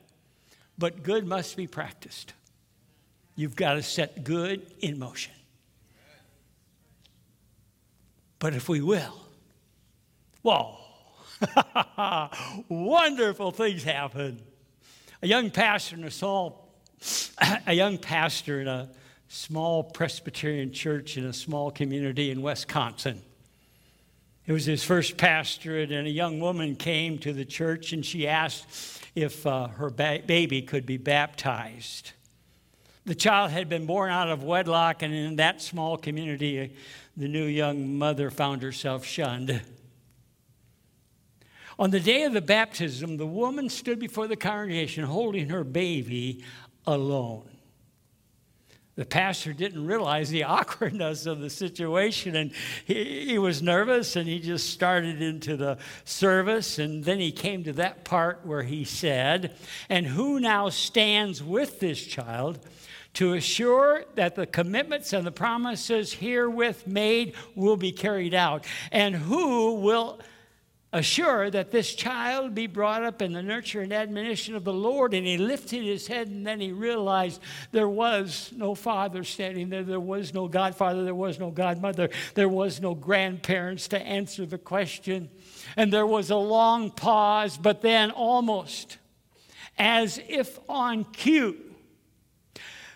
but 0.78 1.02
good 1.02 1.26
must 1.26 1.56
be 1.56 1.66
practiced. 1.66 2.34
You've 3.34 3.56
got 3.56 3.74
to 3.74 3.82
set 3.82 4.24
good 4.24 4.64
in 4.80 4.98
motion. 4.98 5.32
But 8.38 8.54
if 8.54 8.68
we 8.68 8.80
will, 8.80 9.22
whoa, 10.42 10.76
wonderful 12.68 13.50
things 13.50 13.82
happen. 13.82 14.40
A 15.22 15.26
young 15.26 15.50
pastor 15.50 15.96
in 15.96 16.04
a 16.04 16.10
small, 16.10 16.68
a 17.66 17.72
young 17.72 17.98
pastor 17.98 18.60
in 18.60 18.68
a 18.68 18.88
small 19.28 19.82
Presbyterian 19.82 20.72
church 20.72 21.16
in 21.16 21.24
a 21.24 21.32
small 21.32 21.70
community 21.70 22.30
in 22.30 22.42
Wisconsin. 22.42 23.22
It 24.46 24.52
was 24.52 24.66
his 24.66 24.82
first 24.82 25.16
pastorate, 25.16 25.92
and 25.92 26.06
a 26.06 26.10
young 26.10 26.40
woman 26.40 26.74
came 26.74 27.18
to 27.18 27.32
the 27.32 27.44
church 27.44 27.92
and 27.92 28.04
she 28.04 28.26
asked 28.26 29.00
if 29.14 29.46
uh, 29.46 29.68
her 29.68 29.90
ba- 29.90 30.22
baby 30.26 30.62
could 30.62 30.84
be 30.84 30.96
baptized. 30.96 32.12
The 33.04 33.14
child 33.14 33.50
had 33.50 33.68
been 33.68 33.86
born 33.86 34.10
out 34.10 34.28
of 34.28 34.44
wedlock, 34.44 35.02
and 35.02 35.12
in 35.12 35.36
that 35.36 35.60
small 35.60 35.96
community, 35.96 36.76
the 37.16 37.28
new 37.28 37.44
young 37.44 37.98
mother 37.98 38.30
found 38.30 38.62
herself 38.62 39.04
shunned. 39.04 39.60
On 41.78 41.90
the 41.90 42.00
day 42.00 42.22
of 42.24 42.32
the 42.32 42.40
baptism, 42.40 43.16
the 43.16 43.26
woman 43.26 43.68
stood 43.68 43.98
before 43.98 44.26
the 44.26 44.36
congregation 44.36 45.04
holding 45.04 45.48
her 45.48 45.64
baby 45.64 46.44
alone. 46.86 47.48
The 48.94 49.06
pastor 49.06 49.54
didn't 49.54 49.86
realize 49.86 50.28
the 50.28 50.44
awkwardness 50.44 51.24
of 51.24 51.40
the 51.40 51.48
situation, 51.48 52.36
and 52.36 52.52
he, 52.84 53.26
he, 53.26 53.38
was 53.38 53.62
nervous, 53.62 54.16
and 54.16 54.28
he 54.28 54.38
just 54.38 54.70
started 54.70 55.22
into 55.22 55.56
the 55.56 55.78
service. 56.04 56.78
And 56.78 57.02
then 57.02 57.18
he 57.18 57.32
came 57.32 57.64
to 57.64 57.72
that 57.74 58.04
part 58.04 58.44
where 58.44 58.62
he 58.62 58.84
said, 58.84 59.56
And 59.88 60.06
who 60.06 60.40
now 60.40 60.68
stands 60.68 61.42
with 61.42 61.80
this 61.80 62.04
child 62.04 62.58
to 63.14 63.34
assure 63.34 64.04
that 64.14 64.34
the 64.34 64.46
commitments 64.46 65.12
and 65.12 65.26
the 65.26 65.32
promises 65.32 66.12
herewith 66.12 66.86
made 66.86 67.34
will 67.54 67.76
be 67.76 67.92
carried 67.92 68.34
out? 68.34 68.66
And 68.90 69.14
who 69.14 69.74
will 69.74 70.20
assure 70.92 71.50
that 71.50 71.70
this 71.70 71.94
child 71.94 72.54
be 72.54 72.66
brought 72.66 73.02
up 73.02 73.22
in 73.22 73.32
the 73.32 73.42
nurture 73.42 73.80
and 73.80 73.92
admonition 73.92 74.54
of 74.54 74.64
the 74.64 74.72
Lord. 74.72 75.14
And 75.14 75.26
he 75.26 75.38
lifted 75.38 75.82
his 75.82 76.06
head 76.06 76.28
and 76.28 76.46
then 76.46 76.60
he 76.60 76.72
realized 76.72 77.40
there 77.70 77.88
was 77.88 78.52
no 78.54 78.74
father 78.74 79.24
standing 79.24 79.70
there. 79.70 79.82
There 79.82 80.00
was 80.00 80.34
no 80.34 80.48
godfather. 80.48 81.04
There 81.04 81.14
was 81.14 81.38
no 81.38 81.50
godmother. 81.50 82.10
There 82.34 82.48
was 82.48 82.80
no 82.80 82.94
grandparents 82.94 83.88
to 83.88 84.00
answer 84.00 84.44
the 84.44 84.58
question. 84.58 85.30
And 85.76 85.92
there 85.92 86.06
was 86.06 86.30
a 86.30 86.36
long 86.36 86.90
pause, 86.90 87.56
but 87.56 87.80
then 87.80 88.10
almost 88.10 88.98
as 89.78 90.20
if 90.28 90.58
on 90.68 91.04
cue, 91.04 91.56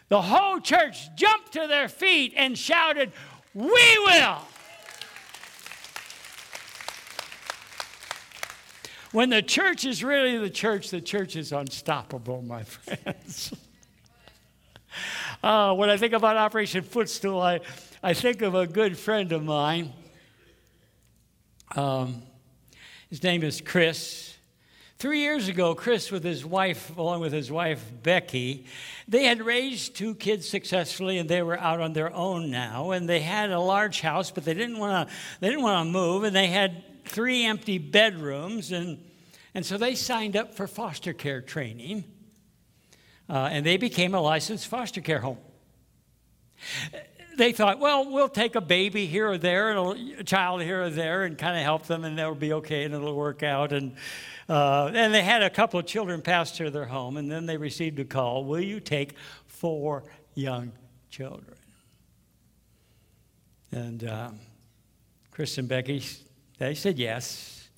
the 0.08 0.20
whole 0.20 0.60
church 0.60 1.08
jumped 1.16 1.52
to 1.54 1.66
their 1.66 1.88
feet 1.88 2.34
and 2.36 2.56
shouted, 2.56 3.12
We 3.54 3.98
will! 4.04 4.38
When 9.16 9.30
the 9.30 9.40
church 9.40 9.86
is 9.86 10.04
really 10.04 10.36
the 10.36 10.50
church, 10.50 10.90
the 10.90 11.00
church 11.00 11.36
is 11.36 11.50
unstoppable, 11.50 12.42
my 12.42 12.62
friends. 12.64 13.50
uh, 15.42 15.74
when 15.74 15.88
I 15.88 15.96
think 15.96 16.12
about 16.12 16.36
Operation 16.36 16.82
Footstool, 16.82 17.40
I, 17.40 17.60
I 18.02 18.12
think 18.12 18.42
of 18.42 18.54
a 18.54 18.66
good 18.66 18.98
friend 18.98 19.32
of 19.32 19.42
mine. 19.42 19.94
Um, 21.74 22.24
his 23.08 23.22
name 23.22 23.42
is 23.42 23.62
Chris. 23.62 24.36
Three 24.98 25.20
years 25.20 25.48
ago, 25.48 25.74
Chris, 25.74 26.10
with 26.10 26.22
his 26.22 26.44
wife, 26.44 26.94
along 26.98 27.22
with 27.22 27.32
his 27.32 27.50
wife 27.50 27.82
Becky, 28.02 28.66
they 29.08 29.24
had 29.24 29.40
raised 29.40 29.96
two 29.96 30.14
kids 30.14 30.46
successfully, 30.46 31.16
and 31.16 31.26
they 31.26 31.40
were 31.40 31.58
out 31.58 31.80
on 31.80 31.94
their 31.94 32.12
own 32.12 32.50
now. 32.50 32.90
And 32.90 33.08
they 33.08 33.20
had 33.20 33.50
a 33.50 33.60
large 33.60 34.02
house, 34.02 34.30
but 34.30 34.44
they 34.44 34.52
didn't 34.52 34.78
want 34.78 35.08
to. 35.08 35.14
They 35.40 35.48
didn't 35.48 35.62
want 35.62 35.86
to 35.86 35.90
move, 35.90 36.24
and 36.24 36.36
they 36.36 36.48
had 36.48 36.84
three 37.08 37.44
empty 37.44 37.78
bedrooms, 37.78 38.72
and, 38.72 38.98
and 39.54 39.64
so 39.64 39.78
they 39.78 39.94
signed 39.94 40.36
up 40.36 40.54
for 40.54 40.66
foster 40.66 41.12
care 41.12 41.40
training, 41.40 42.04
uh, 43.28 43.48
and 43.50 43.64
they 43.64 43.76
became 43.76 44.14
a 44.14 44.20
licensed 44.20 44.66
foster 44.66 45.00
care 45.00 45.20
home. 45.20 45.38
They 47.36 47.52
thought, 47.52 47.78
well, 47.80 48.10
we'll 48.10 48.30
take 48.30 48.54
a 48.54 48.62
baby 48.62 49.06
here 49.06 49.28
or 49.28 49.38
there, 49.38 49.70
and 49.70 50.18
a 50.18 50.24
child 50.24 50.62
here 50.62 50.84
or 50.84 50.90
there, 50.90 51.24
and 51.24 51.36
kind 51.36 51.56
of 51.56 51.62
help 51.62 51.86
them, 51.86 52.04
and 52.04 52.18
they'll 52.18 52.34
be 52.34 52.54
okay, 52.54 52.84
and 52.84 52.94
it'll 52.94 53.14
work 53.14 53.42
out. 53.42 53.72
And 53.72 53.96
uh, 54.48 54.92
and 54.94 55.12
they 55.12 55.22
had 55.22 55.42
a 55.42 55.50
couple 55.50 55.80
of 55.80 55.86
children 55.86 56.22
pass 56.22 56.56
through 56.56 56.70
their 56.70 56.84
home, 56.86 57.16
and 57.16 57.30
then 57.30 57.46
they 57.46 57.56
received 57.56 57.98
a 57.98 58.04
call: 58.04 58.44
Will 58.44 58.60
you 58.60 58.80
take 58.80 59.14
four 59.46 60.04
young 60.34 60.72
children? 61.10 61.56
And 63.72 64.04
uh, 64.04 64.30
Chris 65.30 65.58
and 65.58 65.68
Becky 65.68 66.02
they 66.58 66.74
said 66.74 66.98
yes. 66.98 67.68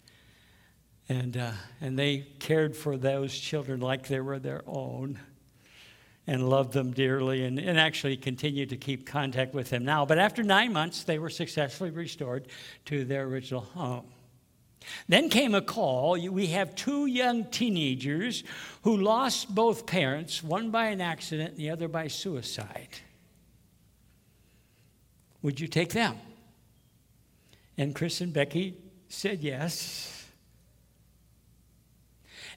And, 1.09 1.37
uh, 1.37 1.53
and 1.81 1.99
they 1.99 2.27
cared 2.39 2.77
for 2.77 2.97
those 2.97 3.37
children 3.37 3.81
like 3.81 4.09
they 4.09 4.21
were 4.21 4.39
their 4.39 4.63
own 4.67 5.19
and 6.27 6.51
loved 6.51 6.75
them 6.75 6.93
dearly 6.93 7.45
and, 7.45 7.59
and 7.59 7.81
actually 7.81 8.17
continued 8.19 8.69
to 8.69 8.77
keep 8.77 9.07
contact 9.07 9.55
with 9.55 9.71
them 9.71 9.85
now. 9.85 10.05
But 10.05 10.19
after 10.19 10.43
nine 10.43 10.75
months, 10.75 11.05
they 11.05 11.19
were 11.19 11.31
successfully 11.31 11.91
restored 11.91 12.49
to 12.85 13.07
their 13.07 13.25
original 13.25 13.63
home. 13.63 14.05
Then 15.09 15.31
came 15.31 15.55
a 15.55 15.63
call. 15.63 16.19
We 16.31 16.49
have 16.49 16.75
two 16.75 17.07
young 17.07 17.45
teenagers 17.47 18.45
who 18.83 18.99
lost 18.99 19.55
both 19.55 19.87
parents, 19.87 20.43
one 20.43 20.71
by 20.71 20.87
an 20.87 21.01
accident, 21.01 21.57
the 21.57 21.71
other 21.71 21.89
by 21.89 22.09
suicide. 22.09 22.89
Would 25.41 25.61
you 25.61 25.69
take 25.69 25.93
them? 25.93 26.17
And 27.79 27.95
Chris 27.95 28.21
and 28.21 28.33
Becky 28.33 28.77
said 29.09 29.41
yes. 29.41 30.27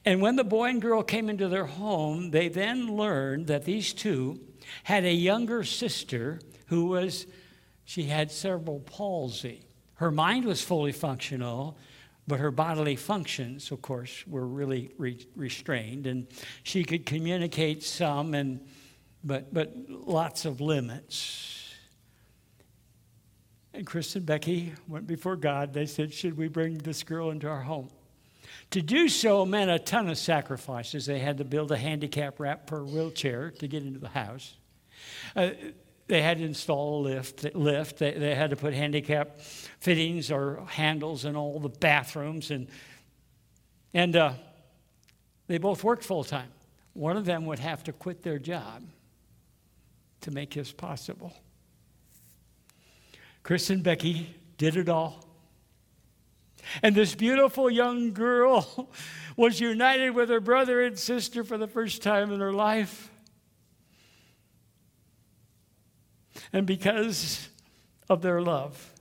And 0.04 0.20
when 0.20 0.36
the 0.36 0.44
boy 0.44 0.70
and 0.70 0.82
girl 0.82 1.04
came 1.04 1.30
into 1.30 1.48
their 1.48 1.68
home, 1.68 2.32
they 2.32 2.48
then 2.48 2.98
learned 2.98 3.46
that 3.48 3.66
these 3.66 3.94
two 3.94 4.42
had 4.84 5.06
a 5.06 5.14
younger 5.14 5.64
sister 5.64 6.42
who 6.68 6.88
was, 6.88 7.28
she 7.86 8.04
had 8.04 8.32
cerebral 8.32 8.80
palsy. 8.80 9.62
Her 9.96 10.10
mind 10.10 10.46
was 10.46 10.64
fully 10.64 10.92
functional, 10.92 11.78
but 12.28 12.40
her 12.40 12.50
bodily 12.50 12.96
functions, 12.96 13.70
of 13.72 13.84
course, 13.84 14.26
were 14.26 14.48
really 14.48 14.90
re- 14.98 15.28
restrained. 15.36 16.08
And 16.08 16.26
she 16.64 16.84
could 16.84 17.06
communicate 17.06 17.84
some, 17.84 18.34
and, 18.34 18.66
but, 19.24 19.54
but 19.54 19.76
lots 19.88 20.46
of 20.46 20.62
limits. 20.62 21.61
And 23.74 23.86
Chris 23.86 24.16
and 24.16 24.26
Becky 24.26 24.74
went 24.88 25.08
before 25.08 25.36
God. 25.36 25.74
They 25.74 25.86
said, 25.86 26.14
Should 26.14 26.38
we 26.38 26.48
bring 26.48 26.78
this 26.78 27.04
girl 27.04 27.32
into 27.32 27.48
our 27.48 27.62
home? 27.62 27.90
To 28.72 28.82
do 28.82 29.10
so 29.10 29.46
meant 29.46 29.72
a 29.72 29.80
ton 29.80 30.10
of 30.10 30.18
sacrifices. 30.18 31.06
They 31.06 31.20
had 31.20 31.38
to 31.38 31.46
build 31.46 31.72
a 31.72 31.78
handicap 31.78 32.40
ramp 32.40 32.68
per 32.68 32.84
wheelchair 32.84 33.52
to 33.52 33.68
get 33.68 33.84
into 33.84 34.00
the 34.00 34.10
house. 34.10 34.56
Uh, 35.36 35.52
they 36.08 36.22
had 36.22 36.40
to 36.40 36.44
install 36.44 37.00
a 37.00 37.02
lift. 37.02 37.56
lift. 37.56 38.00
They, 38.00 38.12
they 38.12 38.36
had 38.36 38.50
to 38.50 38.56
put 38.56 38.74
handicap 38.74 39.40
fittings 39.40 40.32
or 40.32 40.66
handles 40.68 41.24
in 41.26 41.36
all 41.36 41.60
the 41.60 41.70
bathrooms. 41.70 42.52
And, 42.52 42.68
and 43.94 44.16
uh, 44.16 44.34
they 45.48 45.58
both 45.58 45.84
worked 45.84 46.04
full 46.04 46.26
time. 46.26 46.50
One 46.94 47.16
of 47.16 47.26
them 47.26 47.46
would 47.46 47.60
have 47.60 47.84
to 47.86 47.94
quit 47.94 48.24
their 48.24 48.40
job 48.40 48.84
to 50.22 50.32
make 50.32 50.54
this 50.54 50.72
possible. 50.72 51.34
Chris 53.44 53.70
and 53.70 53.84
Becky 53.84 54.36
did 54.58 54.76
it 54.76 54.90
all. 54.90 55.26
And 56.84 56.96
this 56.96 57.16
beautiful 57.16 57.70
young 57.70 58.14
girl 58.14 58.90
was 59.38 59.60
united 59.60 60.12
with 60.12 60.30
her 60.30 60.40
brother 60.40 60.84
and 60.84 60.98
sister 60.98 61.44
for 61.44 61.58
the 61.58 61.68
first 61.68 62.02
time 62.02 62.32
in 62.32 62.40
her 62.40 62.54
life. 62.54 63.10
And 66.54 66.68
because 66.68 67.50
of 68.10 68.22
their 68.22 68.42
love, 68.42 68.94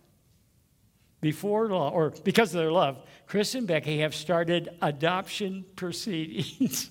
before 1.20 1.68
law, 1.68 1.90
or 1.90 2.10
because 2.10 2.54
of 2.54 2.60
their 2.60 2.72
love, 2.72 2.98
Chris 3.26 3.54
and 3.54 3.66
Becky 3.66 3.98
have 3.98 4.14
started 4.14 4.70
adoption 4.80 5.64
proceedings. 5.76 6.90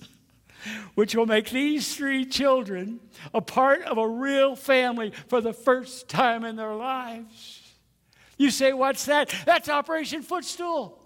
Which 0.95 1.15
will 1.15 1.25
make 1.25 1.49
these 1.49 1.95
three 1.95 2.25
children 2.25 2.99
a 3.33 3.41
part 3.41 3.81
of 3.83 3.97
a 3.97 4.07
real 4.07 4.55
family 4.55 5.11
for 5.27 5.41
the 5.41 5.53
first 5.53 6.09
time 6.09 6.43
in 6.43 6.55
their 6.55 6.75
lives. 6.75 7.61
You 8.37 8.51
say, 8.51 8.73
What's 8.73 9.05
that? 9.05 9.33
That's 9.45 9.69
Operation 9.69 10.21
Footstool. 10.21 10.97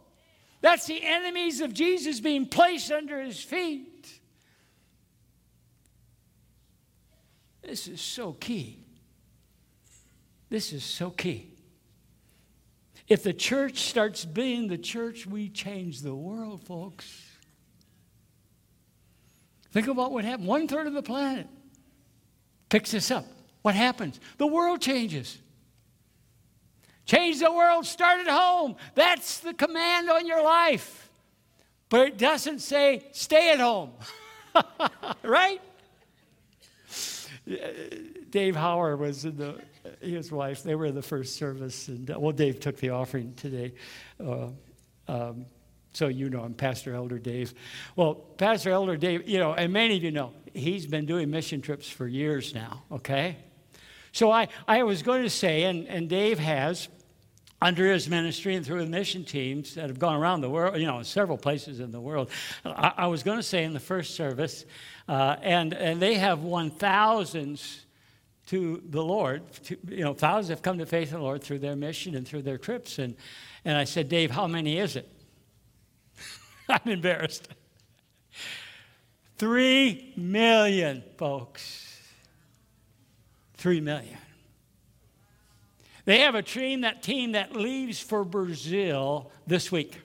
That's 0.61 0.85
the 0.85 1.03
enemies 1.03 1.59
of 1.59 1.73
Jesus 1.73 2.19
being 2.19 2.45
placed 2.45 2.91
under 2.91 3.21
his 3.21 3.39
feet. 3.39 4.07
This 7.61 7.87
is 7.87 8.01
so 8.01 8.33
key. 8.33 8.79
This 10.49 10.71
is 10.71 10.83
so 10.83 11.09
key. 11.09 11.53
If 13.07 13.23
the 13.23 13.33
church 13.33 13.79
starts 13.79 14.23
being 14.23 14.67
the 14.67 14.77
church, 14.77 15.25
we 15.25 15.49
change 15.49 16.01
the 16.01 16.15
world, 16.15 16.65
folks. 16.65 17.22
Think 19.73 19.87
about 19.87 20.11
what 20.11 20.23
happened. 20.23 20.47
One 20.47 20.67
third 20.67 20.85
of 20.85 20.93
the 20.93 21.01
planet 21.01 21.47
picks 22.69 22.91
this 22.91 23.09
up. 23.09 23.25
What 23.63 23.73
happens? 23.73 24.19
The 24.37 24.45
world 24.45 24.81
changes. 24.81 25.39
Change 27.05 27.39
the 27.39 27.51
world, 27.51 27.85
start 27.85 28.19
at 28.21 28.27
home. 28.27 28.75
That's 28.93 29.39
the 29.39 29.53
command 29.53 30.09
on 30.09 30.27
your 30.27 30.43
life. 30.43 31.09
But 31.89 32.07
it 32.07 32.17
doesn't 32.17 32.59
say 32.59 33.07
stay 33.13 33.51
at 33.51 33.59
home. 33.59 33.91
right? 35.23 35.59
Dave 38.29 38.55
Howard 38.55 38.99
was 38.99 39.25
in 39.25 39.37
the, 39.37 39.59
his 39.99 40.31
wife, 40.31 40.61
they 40.61 40.75
were 40.75 40.85
in 40.85 40.95
the 40.95 41.01
first 41.01 41.35
service. 41.35 41.87
And, 41.87 42.07
well, 42.15 42.31
Dave 42.31 42.59
took 42.59 42.77
the 42.77 42.91
offering 42.91 43.33
today. 43.33 43.73
Uh, 44.23 44.49
um, 45.07 45.45
so 45.93 46.07
you 46.07 46.29
know 46.29 46.43
him, 46.43 46.53
Pastor 46.53 46.93
Elder 46.93 47.19
Dave. 47.19 47.53
Well, 47.95 48.15
Pastor 48.15 48.71
Elder 48.71 48.97
Dave, 48.97 49.27
you 49.27 49.39
know, 49.39 49.53
and 49.53 49.71
many 49.71 49.97
of 49.97 50.03
you 50.03 50.11
know, 50.11 50.33
he's 50.53 50.85
been 50.85 51.05
doing 51.05 51.29
mission 51.29 51.61
trips 51.61 51.87
for 51.87 52.07
years 52.07 52.53
now, 52.53 52.83
okay? 52.91 53.37
So 54.11 54.31
I, 54.31 54.47
I 54.67 54.83
was 54.83 55.01
going 55.01 55.23
to 55.23 55.29
say, 55.29 55.63
and, 55.63 55.87
and 55.87 56.09
Dave 56.09 56.39
has, 56.39 56.87
under 57.61 57.91
his 57.91 58.09
ministry 58.09 58.55
and 58.55 58.65
through 58.65 58.83
the 58.83 58.89
mission 58.89 59.23
teams 59.23 59.75
that 59.75 59.87
have 59.87 59.97
gone 59.97 60.15
around 60.15 60.41
the 60.41 60.49
world, 60.49 60.77
you 60.77 60.85
know, 60.85 61.01
several 61.01 61.37
places 61.37 61.79
in 61.79 61.91
the 61.91 62.01
world. 62.01 62.29
I, 62.65 62.93
I 62.97 63.07
was 63.07 63.23
going 63.23 63.37
to 63.37 63.43
say 63.43 63.63
in 63.63 63.73
the 63.73 63.79
first 63.79 64.15
service, 64.15 64.65
uh, 65.07 65.37
and, 65.41 65.73
and 65.73 66.01
they 66.01 66.15
have 66.15 66.41
won 66.43 66.71
thousands 66.71 67.85
to 68.47 68.83
the 68.89 69.01
Lord. 69.01 69.49
To, 69.63 69.77
you 69.87 70.03
know, 70.03 70.13
thousands 70.13 70.49
have 70.49 70.61
come 70.61 70.77
to 70.79 70.85
faith 70.85 71.13
in 71.13 71.19
the 71.19 71.23
Lord 71.23 71.41
through 71.41 71.59
their 71.59 71.77
mission 71.77 72.15
and 72.15 72.27
through 72.27 72.41
their 72.41 72.57
trips. 72.57 72.99
And, 72.99 73.15
and 73.63 73.77
I 73.77 73.85
said, 73.85 74.09
Dave, 74.09 74.31
how 74.31 74.47
many 74.47 74.77
is 74.77 74.97
it? 74.97 75.09
I'm 76.69 76.91
embarrassed. 76.91 77.47
Three 79.37 80.13
million, 80.15 81.03
folks. 81.17 81.99
Three 83.55 83.81
million. 83.81 84.17
They 86.05 86.19
have 86.19 86.35
a 86.35 86.41
team 86.41 86.81
that 86.81 87.01
team 87.01 87.31
that 87.31 87.55
leaves 87.55 87.99
for 87.99 88.25
Brazil 88.25 89.31
this 89.47 89.71
week, 89.71 89.99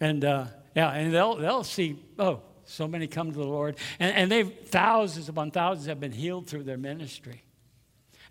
and 0.00 0.24
uh, 0.24 0.46
yeah, 0.76 0.90
and 0.90 1.12
they'll 1.12 1.36
they'll 1.36 1.64
see 1.64 1.98
oh 2.18 2.40
so 2.64 2.86
many 2.86 3.06
come 3.06 3.30
to 3.32 3.36
the 3.36 3.44
Lord, 3.44 3.76
and, 3.98 4.14
and 4.16 4.30
they've 4.30 4.52
thousands 4.68 5.28
upon 5.28 5.50
thousands 5.50 5.86
have 5.86 6.00
been 6.00 6.12
healed 6.12 6.46
through 6.46 6.62
their 6.62 6.78
ministry. 6.78 7.42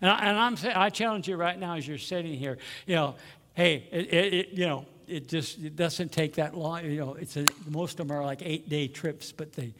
And, 0.00 0.10
I, 0.10 0.18
and 0.26 0.38
I'm 0.38 0.56
I 0.74 0.90
challenge 0.90 1.28
you 1.28 1.36
right 1.36 1.58
now 1.58 1.76
as 1.76 1.86
you're 1.86 1.98
sitting 1.98 2.34
here, 2.34 2.58
you 2.86 2.96
know, 2.96 3.16
hey, 3.54 3.86
it, 3.92 4.12
it, 4.12 4.34
it 4.34 4.48
you 4.50 4.66
know 4.66 4.86
it 5.08 5.28
just 5.28 5.58
it 5.58 5.76
doesn't 5.76 6.12
take 6.12 6.34
that 6.34 6.56
long. 6.56 6.84
You 6.84 7.00
know, 7.00 7.14
it's 7.14 7.36
a, 7.36 7.44
most 7.68 7.98
of 8.00 8.08
them 8.08 8.16
are 8.16 8.24
like 8.24 8.42
eight 8.42 8.68
day 8.68 8.88
trips, 8.88 9.32
but 9.32 9.52
they, 9.52 9.74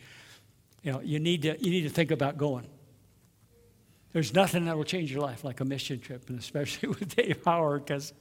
you 0.83 0.93
know, 0.93 1.01
you 1.01 1.18
need 1.18 1.43
to 1.43 1.62
you 1.62 1.70
need 1.70 1.83
to 1.83 1.91
think 1.91 2.11
about 2.11 2.39
going. 2.39 2.66
There's 4.12 4.33
nothing 4.33 4.66
that 4.66 4.77
will 4.77 4.85
change 4.85 5.11
your 5.11 5.22
life 5.22 5.43
like 5.43 5.61
a 5.61 5.64
mission 5.64 5.99
trip, 5.99 6.29
and 6.29 6.39
especially 6.39 6.89
with 6.91 7.16
Dave 7.16 7.43
Howard, 7.45 7.85
because 7.85 8.12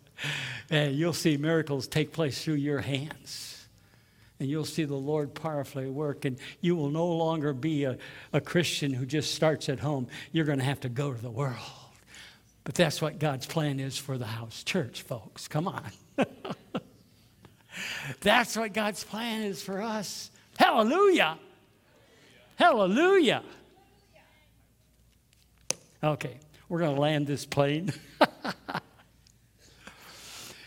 you'll 0.70 1.14
see 1.14 1.38
miracles 1.38 1.88
take 1.88 2.12
place 2.12 2.44
through 2.44 2.56
your 2.56 2.80
hands. 2.80 3.50
And 4.40 4.50
you'll 4.50 4.66
see 4.66 4.84
the 4.84 4.96
Lord 4.96 5.36
powerfully 5.36 5.88
work, 5.88 6.26
and 6.26 6.38
you 6.60 6.76
will 6.76 6.90
no 6.90 7.06
longer 7.06 7.54
be 7.54 7.84
a, 7.84 7.98
a 8.34 8.42
Christian 8.42 8.92
who 8.92 9.06
just 9.06 9.36
starts 9.36 9.70
at 9.70 9.80
home. 9.80 10.08
You're 10.32 10.44
going 10.46 10.58
to 10.58 10.66
have 10.66 10.82
to 10.82 10.90
go 10.90 11.14
to 11.14 11.22
the 11.22 11.32
world. 11.32 11.56
But 12.64 12.76
that's 12.76 13.02
what 13.02 13.20
God's 13.20 13.46
plan 13.46 13.80
is 13.80 13.98
for 13.98 14.18
the 14.18 14.26
house 14.26 14.64
church, 14.64 15.04
folks. 15.04 15.48
Come 15.48 15.68
on. 15.68 15.92
that's 18.22 18.56
what 18.56 18.74
God's 18.74 19.04
plan 19.04 19.44
is 19.44 19.62
for 19.62 19.82
us. 19.82 20.32
Hallelujah. 20.58 21.38
Hallelujah. 22.56 23.44
Okay, 26.04 26.38
we're 26.70 26.80
going 26.80 26.96
to 26.96 27.02
land 27.02 27.28
this 27.28 27.46
plane. 27.46 27.94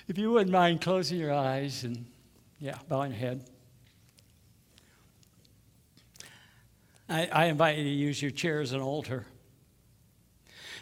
if 0.09 0.17
you 0.17 0.33
wouldn't 0.33 0.51
mind 0.51 0.81
closing 0.81 1.19
your 1.19 1.33
eyes 1.33 1.85
and, 1.85 2.07
yeah, 2.59 2.79
bowing 2.89 3.13
your 3.13 3.21
head. 3.21 3.45
I, 7.09 7.27
I 7.27 7.45
invite 7.47 7.79
you 7.79 7.85
to 7.85 7.91
use 7.91 8.21
your 8.21 8.31
chair 8.33 8.61
as 8.61 8.73
an 8.73 8.81
altar. 8.81 9.27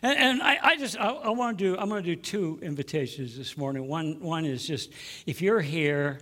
And, 0.04 0.18
and 0.18 0.42
I, 0.42 0.58
I, 0.62 0.76
just, 0.76 0.98
I, 0.98 1.08
I 1.08 1.30
want 1.30 1.56
to 1.58 1.64
do, 1.64 1.78
I'm 1.78 1.88
going 1.88 2.04
to 2.04 2.14
do 2.14 2.20
two 2.20 2.58
invitations 2.60 3.38
this 3.38 3.56
morning. 3.56 3.88
One, 3.88 4.20
one 4.20 4.44
is 4.44 4.66
just, 4.66 4.92
if 5.24 5.40
you're 5.40 5.62
here, 5.62 6.20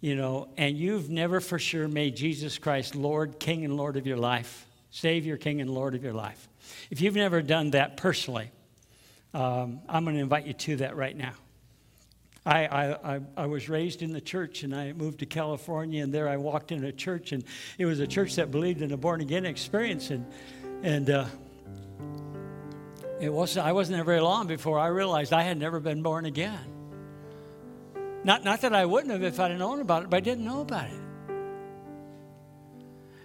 you 0.00 0.14
know, 0.14 0.48
and 0.56 0.78
you've 0.78 1.10
never 1.10 1.40
for 1.40 1.58
sure 1.58 1.88
made 1.88 2.14
Jesus 2.14 2.56
Christ 2.56 2.94
Lord, 2.94 3.40
King, 3.40 3.64
and 3.64 3.76
Lord 3.76 3.96
of 3.96 4.06
your 4.06 4.16
life, 4.16 4.64
Savior, 4.92 5.36
King, 5.36 5.60
and 5.60 5.68
Lord 5.68 5.96
of 5.96 6.04
your 6.04 6.12
life, 6.12 6.48
if 6.88 7.00
you've 7.00 7.16
never 7.16 7.42
done 7.42 7.72
that 7.72 7.96
personally, 7.96 8.52
um, 9.34 9.80
I'm 9.88 10.04
going 10.04 10.14
to 10.14 10.22
invite 10.22 10.46
you 10.46 10.52
to 10.52 10.76
that 10.76 10.94
right 10.94 11.16
now. 11.16 11.32
I, 12.46 12.66
I, 12.68 13.20
I, 13.36 13.46
was 13.46 13.68
raised 13.68 14.02
in 14.02 14.12
the 14.12 14.20
church 14.20 14.62
and 14.62 14.74
I 14.74 14.92
moved 14.92 15.18
to 15.18 15.26
California, 15.26 16.04
and 16.04 16.14
there 16.14 16.28
I 16.28 16.36
walked 16.36 16.70
in 16.70 16.84
a 16.84 16.92
church, 16.92 17.32
and 17.32 17.42
it 17.76 17.86
was 17.86 17.98
a 17.98 18.06
church 18.06 18.36
that 18.36 18.52
believed 18.52 18.82
in 18.82 18.92
a 18.92 18.96
born 18.96 19.20
again 19.20 19.44
experience. 19.44 20.10
And, 20.10 20.24
and 20.84 21.10
uh, 21.10 21.26
it 23.20 23.32
wasn't, 23.32 23.66
I 23.66 23.72
wasn't 23.72 23.98
there 23.98 24.04
very 24.04 24.20
long 24.20 24.46
before 24.46 24.78
I 24.78 24.86
realized 24.86 25.32
I 25.32 25.42
had 25.42 25.58
never 25.58 25.78
been 25.78 26.02
born 26.02 26.24
again. 26.24 26.58
Not, 28.24 28.44
not 28.44 28.62
that 28.62 28.74
I 28.74 28.86
wouldn't 28.86 29.12
have 29.12 29.22
if 29.22 29.38
I'd 29.38 29.56
known 29.58 29.80
about 29.80 30.04
it, 30.04 30.10
but 30.10 30.16
I 30.16 30.20
didn't 30.20 30.44
know 30.44 30.60
about 30.62 30.86
it. 30.86 31.00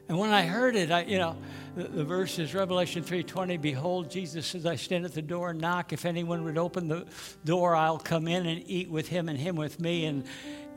And 0.07 0.19
when 0.19 0.31
I 0.31 0.43
heard 0.43 0.75
it, 0.75 0.91
I, 0.91 1.03
you 1.03 1.17
know, 1.17 1.35
the, 1.75 1.85
the 1.85 2.03
verse 2.03 2.37
is 2.39 2.53
Revelation 2.53 3.03
3.20, 3.03 3.59
Behold, 3.59 4.11
Jesus 4.11 4.45
says, 4.45 4.65
I 4.65 4.75
stand 4.75 5.05
at 5.05 5.13
the 5.13 5.21
door 5.21 5.49
and 5.51 5.59
knock. 5.59 5.93
If 5.93 6.05
anyone 6.05 6.43
would 6.43 6.57
open 6.57 6.87
the 6.87 7.05
door, 7.43 7.75
I'll 7.75 7.97
come 7.97 8.27
in 8.27 8.45
and 8.45 8.63
eat 8.67 8.89
with 8.89 9.07
him 9.07 9.29
and 9.29 9.39
him 9.39 9.55
with 9.55 9.79
me. 9.79 10.05
And, 10.05 10.25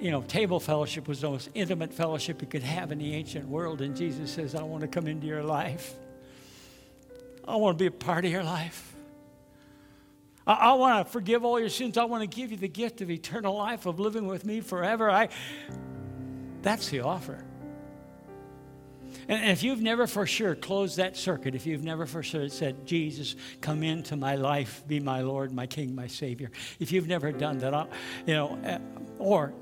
you 0.00 0.10
know, 0.10 0.22
table 0.22 0.60
fellowship 0.60 1.06
was 1.06 1.20
the 1.20 1.30
most 1.30 1.50
intimate 1.54 1.92
fellowship 1.92 2.40
you 2.40 2.48
could 2.48 2.62
have 2.62 2.90
in 2.90 2.98
the 2.98 3.14
ancient 3.14 3.48
world. 3.48 3.82
And 3.82 3.96
Jesus 3.96 4.32
says, 4.32 4.54
I 4.54 4.62
want 4.62 4.80
to 4.82 4.88
come 4.88 5.06
into 5.06 5.26
your 5.26 5.42
life. 5.42 5.92
I 7.46 7.56
want 7.56 7.78
to 7.78 7.82
be 7.82 7.86
a 7.86 7.90
part 7.90 8.24
of 8.24 8.30
your 8.30 8.44
life. 8.44 8.94
I, 10.48 10.54
I 10.54 10.72
want 10.72 11.06
to 11.06 11.12
forgive 11.12 11.44
all 11.44 11.60
your 11.60 11.68
sins. 11.68 11.96
I 11.96 12.04
want 12.04 12.28
to 12.28 12.36
give 12.36 12.50
you 12.50 12.56
the 12.56 12.68
gift 12.68 13.00
of 13.02 13.10
eternal 13.10 13.54
life, 13.54 13.86
of 13.86 14.00
living 14.00 14.26
with 14.26 14.44
me 14.44 14.60
forever. 14.60 15.08
I, 15.10 15.28
that's 16.62 16.88
the 16.88 17.00
offer. 17.00 17.44
And 19.28 19.50
if 19.50 19.62
you've 19.62 19.82
never 19.82 20.06
for 20.06 20.26
sure 20.26 20.54
closed 20.54 20.96
that 20.96 21.16
circuit, 21.16 21.54
if 21.54 21.66
you've 21.66 21.84
never 21.84 22.06
for 22.06 22.22
sure 22.22 22.48
said, 22.48 22.86
Jesus, 22.86 23.36
come 23.60 23.82
into 23.82 24.16
my 24.16 24.36
life, 24.36 24.82
be 24.86 25.00
my 25.00 25.20
Lord, 25.20 25.52
my 25.52 25.66
King, 25.66 25.94
my 25.94 26.06
Savior, 26.06 26.50
if 26.80 26.92
you've 26.92 27.08
never 27.08 27.30
done 27.30 27.58
that, 27.58 27.74
I'll, 27.74 27.88
you 28.26 28.34
know, 28.34 28.58
uh, 28.64 28.78
or 29.18 29.52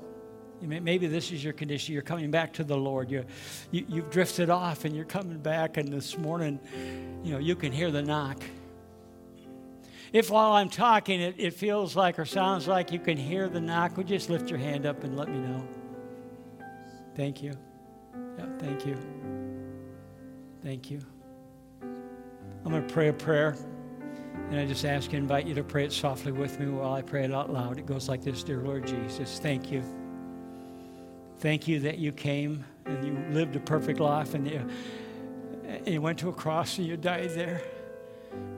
maybe 0.61 1.07
this 1.07 1.31
is 1.31 1.43
your 1.43 1.53
condition, 1.53 1.93
you're 1.93 2.01
coming 2.01 2.31
back 2.31 2.53
to 2.53 2.63
the 2.63 2.77
Lord, 2.77 3.11
you, 3.11 3.25
you, 3.71 3.85
you've 3.89 4.09
drifted 4.09 4.49
off 4.49 4.85
and 4.85 4.95
you're 4.95 5.05
coming 5.05 5.37
back, 5.37 5.77
and 5.77 5.89
this 5.89 6.17
morning, 6.17 6.59
you 7.23 7.33
know, 7.33 7.39
you 7.39 7.55
can 7.55 7.71
hear 7.71 7.91
the 7.91 8.01
knock. 8.01 8.41
If 10.13 10.29
while 10.29 10.53
I'm 10.53 10.69
talking, 10.69 11.19
it, 11.19 11.35
it 11.37 11.53
feels 11.53 11.95
like 11.95 12.17
or 12.17 12.25
sounds 12.25 12.67
like 12.67 12.91
you 12.91 12.99
can 12.99 13.17
hear 13.17 13.49
the 13.49 13.59
knock, 13.59 13.97
would 13.97 14.09
you 14.09 14.17
just 14.17 14.29
lift 14.29 14.49
your 14.49 14.59
hand 14.59 14.85
up 14.85 15.03
and 15.03 15.17
let 15.17 15.29
me 15.29 15.39
know? 15.39 15.67
Thank 17.15 17.41
you. 17.41 17.53
Yeah, 18.37 18.45
thank 18.59 18.85
you. 18.85 18.97
Thank 20.63 20.89
you. 20.89 20.99
I'm 21.81 22.71
going 22.71 22.85
to 22.85 22.93
pray 22.93 23.07
a 23.09 23.13
prayer, 23.13 23.55
and 24.49 24.59
I 24.59 24.65
just 24.65 24.85
ask 24.85 25.11
and 25.11 25.19
invite 25.19 25.45
you 25.45 25.53
to 25.55 25.63
pray 25.63 25.85
it 25.85 25.91
softly 25.91 26.31
with 26.31 26.59
me 26.59 26.67
while 26.67 26.93
I 26.93 27.01
pray 27.01 27.23
it 27.23 27.33
out 27.33 27.51
loud. 27.51 27.79
It 27.79 27.85
goes 27.85 28.07
like 28.07 28.23
this 28.23 28.43
Dear 28.43 28.61
Lord 28.61 28.87
Jesus, 28.87 29.39
thank 29.39 29.71
you. 29.71 29.83
Thank 31.39 31.67
you 31.67 31.79
that 31.81 31.99
you 31.99 32.11
came 32.11 32.65
and 32.85 33.05
you 33.05 33.33
lived 33.33 33.55
a 33.55 33.59
perfect 33.59 33.99
life 33.99 34.33
and 34.33 34.49
you, 34.49 34.67
and 35.65 35.87
you 35.87 36.01
went 36.01 36.17
to 36.19 36.29
a 36.29 36.33
cross 36.33 36.77
and 36.77 36.87
you 36.87 36.97
died 36.97 37.31
there 37.31 37.61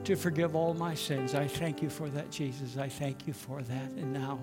to 0.04 0.16
forgive 0.16 0.56
all 0.56 0.74
my 0.74 0.94
sins. 0.94 1.34
I 1.34 1.46
thank 1.46 1.82
you 1.82 1.90
for 1.90 2.08
that, 2.10 2.30
Jesus. 2.30 2.76
I 2.76 2.88
thank 2.88 3.26
you 3.26 3.32
for 3.32 3.62
that. 3.62 3.90
And 3.92 4.12
now, 4.12 4.38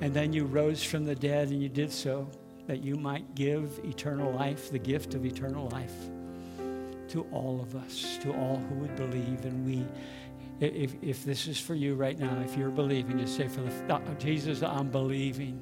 and 0.00 0.12
then 0.12 0.32
you 0.32 0.44
rose 0.44 0.82
from 0.82 1.04
the 1.04 1.14
dead 1.14 1.48
and 1.48 1.62
you 1.62 1.68
did 1.68 1.92
so 1.92 2.28
that 2.66 2.82
you 2.82 2.96
might 2.96 3.34
give 3.34 3.80
eternal 3.84 4.32
life, 4.32 4.70
the 4.70 4.78
gift 4.78 5.14
of 5.14 5.24
eternal 5.24 5.68
life 5.68 5.94
to 7.08 7.22
all 7.32 7.60
of 7.60 7.74
us, 7.74 8.18
to 8.22 8.32
all 8.34 8.56
who 8.56 8.74
would 8.76 8.94
believe. 8.96 9.44
And 9.44 9.64
we, 9.64 9.86
if, 10.60 10.94
if 11.02 11.24
this 11.24 11.46
is 11.46 11.58
for 11.58 11.74
you 11.74 11.94
right 11.94 12.18
now, 12.18 12.38
if 12.44 12.56
you're 12.56 12.70
believing, 12.70 13.18
just 13.18 13.36
say, 13.36 13.48
for 13.48 13.62
the, 13.62 13.94
uh, 13.94 14.00
Jesus, 14.18 14.62
I'm 14.62 14.90
believing. 14.90 15.60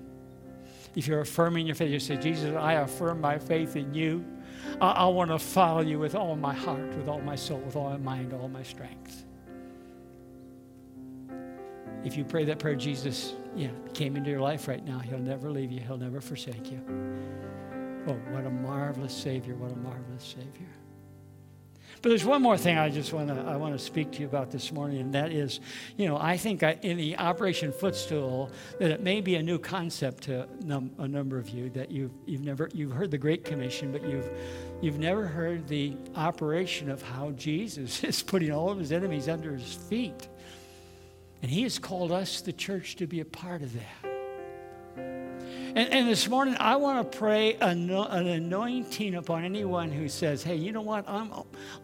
If 0.96 1.06
you're 1.06 1.20
affirming 1.20 1.66
your 1.66 1.76
faith, 1.76 1.92
you 1.92 2.00
say, 2.00 2.16
Jesus, 2.16 2.56
I 2.56 2.74
affirm 2.74 3.20
my 3.20 3.38
faith 3.38 3.76
in 3.76 3.94
you. 3.94 4.24
I, 4.80 4.90
I 4.90 5.06
want 5.06 5.30
to 5.30 5.38
follow 5.38 5.80
you 5.80 5.98
with 5.98 6.14
all 6.14 6.36
my 6.36 6.54
heart, 6.54 6.94
with 6.96 7.08
all 7.08 7.20
my 7.20 7.36
soul, 7.36 7.58
with 7.58 7.76
all 7.76 7.90
my 7.90 7.96
mind, 7.96 8.32
all 8.32 8.48
my 8.48 8.62
strength. 8.62 9.24
If 12.04 12.16
you 12.16 12.24
pray 12.24 12.44
that 12.44 12.58
prayer, 12.58 12.76
Jesus, 12.76 13.34
yeah, 13.54 13.70
came 13.94 14.16
into 14.16 14.30
your 14.30 14.40
life 14.40 14.68
right 14.68 14.84
now. 14.84 14.98
He'll 14.98 15.18
never 15.18 15.50
leave 15.50 15.72
you. 15.72 15.80
He'll 15.80 15.96
never 15.96 16.20
forsake 16.20 16.70
you. 16.70 16.80
Oh, 18.06 18.12
what 18.30 18.46
a 18.46 18.50
marvelous 18.50 19.12
Savior, 19.12 19.56
what 19.56 19.72
a 19.72 19.76
marvelous 19.76 20.22
Savior. 20.22 20.68
But 22.02 22.10
there's 22.10 22.24
one 22.24 22.42
more 22.42 22.56
thing 22.58 22.78
I 22.78 22.90
just 22.90 23.12
want 23.12 23.28
to 23.28 23.34
I 23.34 23.56
want 23.56 23.76
to 23.76 23.78
speak 23.78 24.12
to 24.12 24.20
you 24.20 24.26
about 24.26 24.50
this 24.50 24.72
morning, 24.72 25.00
and 25.00 25.14
that 25.14 25.32
is, 25.32 25.60
you 25.96 26.06
know, 26.06 26.16
I 26.18 26.36
think 26.36 26.62
I, 26.62 26.78
in 26.82 26.96
the 26.96 27.16
Operation 27.16 27.72
Footstool 27.72 28.50
that 28.78 28.90
it 28.90 29.00
may 29.02 29.20
be 29.20 29.36
a 29.36 29.42
new 29.42 29.58
concept 29.58 30.24
to 30.24 30.46
num, 30.62 30.90
a 30.98 31.08
number 31.08 31.38
of 31.38 31.48
you 31.48 31.70
that 31.70 31.90
you've 31.90 32.12
you've 32.26 32.44
never 32.44 32.68
you've 32.74 32.92
heard 32.92 33.10
the 33.10 33.18
Great 33.18 33.44
Commission, 33.44 33.92
but 33.92 34.06
you've 34.06 34.30
you've 34.82 34.98
never 34.98 35.26
heard 35.26 35.66
the 35.68 35.96
operation 36.14 36.90
of 36.90 37.02
how 37.02 37.30
Jesus 37.32 38.04
is 38.04 38.22
putting 38.22 38.52
all 38.52 38.70
of 38.70 38.78
his 38.78 38.92
enemies 38.92 39.28
under 39.28 39.56
his 39.56 39.74
feet, 39.74 40.28
and 41.42 41.50
he 41.50 41.62
has 41.62 41.78
called 41.78 42.12
us, 42.12 42.40
the 42.40 42.52
church, 42.52 42.96
to 42.96 43.06
be 43.06 43.20
a 43.20 43.24
part 43.24 43.62
of 43.62 43.72
that. 43.72 44.05
And, 45.74 45.92
and 45.92 46.08
this 46.08 46.28
morning, 46.28 46.56
I 46.58 46.76
want 46.76 47.10
to 47.10 47.18
pray 47.18 47.54
an, 47.54 47.90
an 47.90 48.26
anointing 48.26 49.14
upon 49.14 49.44
anyone 49.44 49.90
who 49.90 50.08
says, 50.08 50.42
hey, 50.42 50.56
you 50.56 50.72
know 50.72 50.80
what? 50.80 51.08
I'm, 51.08 51.32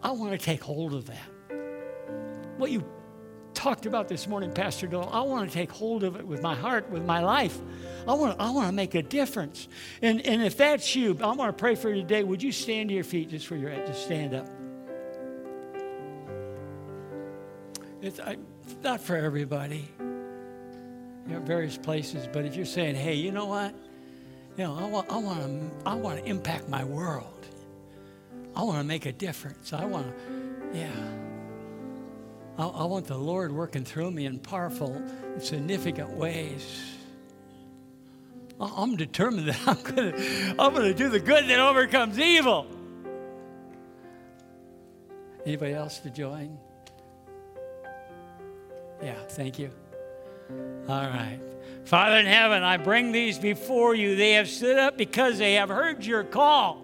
I 0.03 0.12
want 0.12 0.33
to 0.33 0.39
take 0.39 0.62
hold 0.62 0.95
of 0.95 1.07
that. 1.07 1.28
What 2.57 2.70
you 2.70 2.85
talked 3.55 3.87
about 3.87 4.09
this 4.09 4.26
morning, 4.26 4.53
Pastor 4.53 4.87
Doyal, 4.87 5.11
I 5.12 5.20
want 5.20 5.51
to 5.51 5.55
take 5.55 5.70
hold 5.70 6.05
of 6.05 6.16
it 6.16 6.26
with 6.26 6.43
my 6.43 6.55
heart, 6.55 6.89
with 6.91 7.05
my 7.05 7.20
life. 7.20 7.59
I 8.07 8.14
want 8.14 8.39
to, 8.39 8.43
I 8.43 8.51
want 8.51 8.68
to 8.68 8.72
make 8.72 8.95
a 8.95 9.03
difference. 9.03 9.68
And, 10.01 10.24
and 10.26 10.43
if 10.43 10.57
that's 10.57 10.95
you, 10.97 11.18
I 11.20 11.33
want 11.33 11.57
to 11.57 11.61
pray 11.61 11.74
for 11.74 11.91
you 11.91 11.97
today. 11.97 12.22
Would 12.24 12.43
you 12.43 12.53
stand 12.53 12.89
to 12.89 12.95
your 12.95 13.05
feet 13.05 13.30
just 13.30 13.51
where 13.51 13.59
you're 13.59 13.70
at? 13.70 13.87
Just 13.87 14.05
stand 14.05 14.35
up. 14.35 14.49
It's 18.01 18.18
I, 18.20 18.37
not 18.83 19.01
for 19.01 19.16
everybody 19.16 19.89
you 21.27 21.35
know, 21.35 21.41
various 21.41 21.77
places. 21.77 22.29
But 22.33 22.45
if 22.45 22.57
you're 22.57 22.66
saying, 22.66 22.95
hey, 22.95 23.14
you 23.14 23.33
know 23.33 23.47
what? 23.47 23.75
You 24.57 24.64
know, 24.64 24.77
I 24.77 24.85
want, 24.85 25.11
I 25.11 25.16
want 25.16 25.41
to, 25.41 25.89
I 25.89 25.95
want 25.95 26.18
to 26.18 26.25
impact 26.29 26.68
my 26.68 26.85
world. 26.85 27.47
I 28.55 28.62
want 28.62 28.79
to 28.79 28.85
make 28.85 29.07
a 29.07 29.12
difference. 29.12 29.73
I 29.73 29.85
want 29.85 30.07
to, 30.07 30.79
yeah. 30.79 30.91
I, 32.59 32.66
I 32.66 32.85
want 32.85 33.07
the 33.07 33.16
Lord 33.16 33.53
working 33.53 33.85
through 33.85 34.11
me 34.11 34.27
in 34.27 34.39
powerful, 34.39 35.03
significant 35.39 36.11
ways. 36.11 36.93
I'm 38.61 38.97
determined 38.97 39.49
that 39.49 39.61
I'm 39.66 39.83
going 39.83 40.12
to 40.12 40.55
I'm 40.59 40.75
going 40.75 40.85
to 40.85 40.95
do 40.95 41.09
the 41.09 41.20
good 41.20 41.49
that 41.49 41.59
overcomes 41.59 42.18
evil. 42.18 42.66
Anybody 45.45 45.73
else 45.73 45.99
to 46.01 46.11
join? 46.11 46.57
Yeah, 49.03 49.16
thank 49.29 49.59
you. 49.59 49.73
All 50.88 51.07
right. 51.07 51.38
Father 51.84 52.16
in 52.16 52.26
heaven, 52.26 52.62
I 52.62 52.76
bring 52.76 53.12
these 53.12 53.38
before 53.38 53.94
you. 53.94 54.16
They 54.16 54.32
have 54.32 54.48
stood 54.48 54.78
up 54.78 54.96
because 54.96 55.38
they 55.38 55.55
have 55.55 55.68
heard 55.68 56.05
your 56.05 56.24
call. 56.24 56.80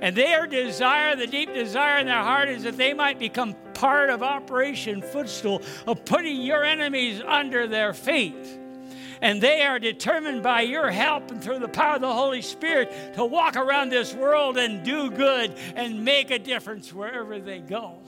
And 0.00 0.14
their 0.14 0.46
desire, 0.46 1.16
the 1.16 1.26
deep 1.26 1.52
desire 1.54 1.98
in 1.98 2.06
their 2.06 2.22
heart, 2.22 2.48
is 2.48 2.62
that 2.64 2.76
they 2.76 2.92
might 2.92 3.18
become 3.18 3.54
part 3.74 4.10
of 4.10 4.22
Operation 4.22 5.02
Footstool, 5.02 5.62
of 5.86 6.04
putting 6.04 6.40
your 6.40 6.64
enemies 6.64 7.22
under 7.26 7.66
their 7.66 7.94
feet. 7.94 8.34
And 9.22 9.40
they 9.40 9.62
are 9.62 9.78
determined 9.78 10.42
by 10.42 10.62
your 10.62 10.90
help 10.90 11.30
and 11.30 11.42
through 11.42 11.60
the 11.60 11.68
power 11.68 11.94
of 11.94 12.02
the 12.02 12.12
Holy 12.12 12.42
Spirit 12.42 13.14
to 13.14 13.24
walk 13.24 13.56
around 13.56 13.88
this 13.88 14.12
world 14.14 14.58
and 14.58 14.84
do 14.84 15.10
good 15.10 15.54
and 15.74 16.04
make 16.04 16.30
a 16.30 16.38
difference 16.38 16.92
wherever 16.92 17.38
they 17.38 17.60
go. 17.60 17.98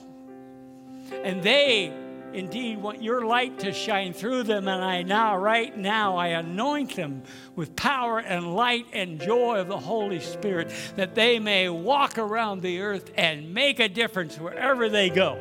And 1.23 1.41
they 1.41 1.91
indeed 2.33 2.77
want 2.81 3.01
your 3.01 3.25
light 3.25 3.59
to 3.59 3.73
shine 3.73 4.13
through 4.13 4.43
them. 4.43 4.67
And 4.67 4.83
I 4.83 5.03
now, 5.03 5.37
right 5.37 5.75
now, 5.77 6.17
I 6.17 6.27
anoint 6.27 6.95
them 6.95 7.23
with 7.55 7.75
power 7.75 8.19
and 8.19 8.55
light 8.55 8.85
and 8.93 9.19
joy 9.19 9.59
of 9.59 9.67
the 9.67 9.77
Holy 9.77 10.19
Spirit 10.19 10.71
that 10.95 11.15
they 11.15 11.39
may 11.39 11.69
walk 11.69 12.17
around 12.17 12.61
the 12.61 12.81
earth 12.81 13.11
and 13.15 13.53
make 13.53 13.79
a 13.79 13.89
difference 13.89 14.37
wherever 14.37 14.89
they 14.89 15.09
go. 15.09 15.37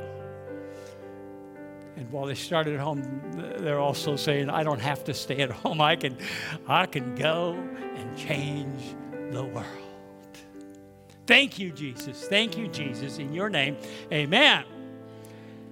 And 1.96 2.10
while 2.12 2.26
they 2.26 2.34
start 2.34 2.68
at 2.68 2.78
home, 2.78 3.02
they're 3.58 3.80
also 3.80 4.14
saying, 4.14 4.50
I 4.50 4.62
don't 4.62 4.80
have 4.80 5.02
to 5.04 5.14
stay 5.14 5.38
at 5.38 5.50
home. 5.50 5.80
I 5.80 5.96
can, 5.96 6.16
I 6.68 6.86
can 6.86 7.16
go 7.16 7.54
and 7.96 8.16
change 8.16 8.94
the 9.32 9.44
world. 9.44 9.66
Thank 11.26 11.58
you, 11.58 11.72
Jesus. 11.72 12.26
Thank 12.28 12.56
you, 12.56 12.68
Jesus. 12.68 13.18
In 13.18 13.34
your 13.34 13.50
name, 13.50 13.76
amen. 14.12 14.64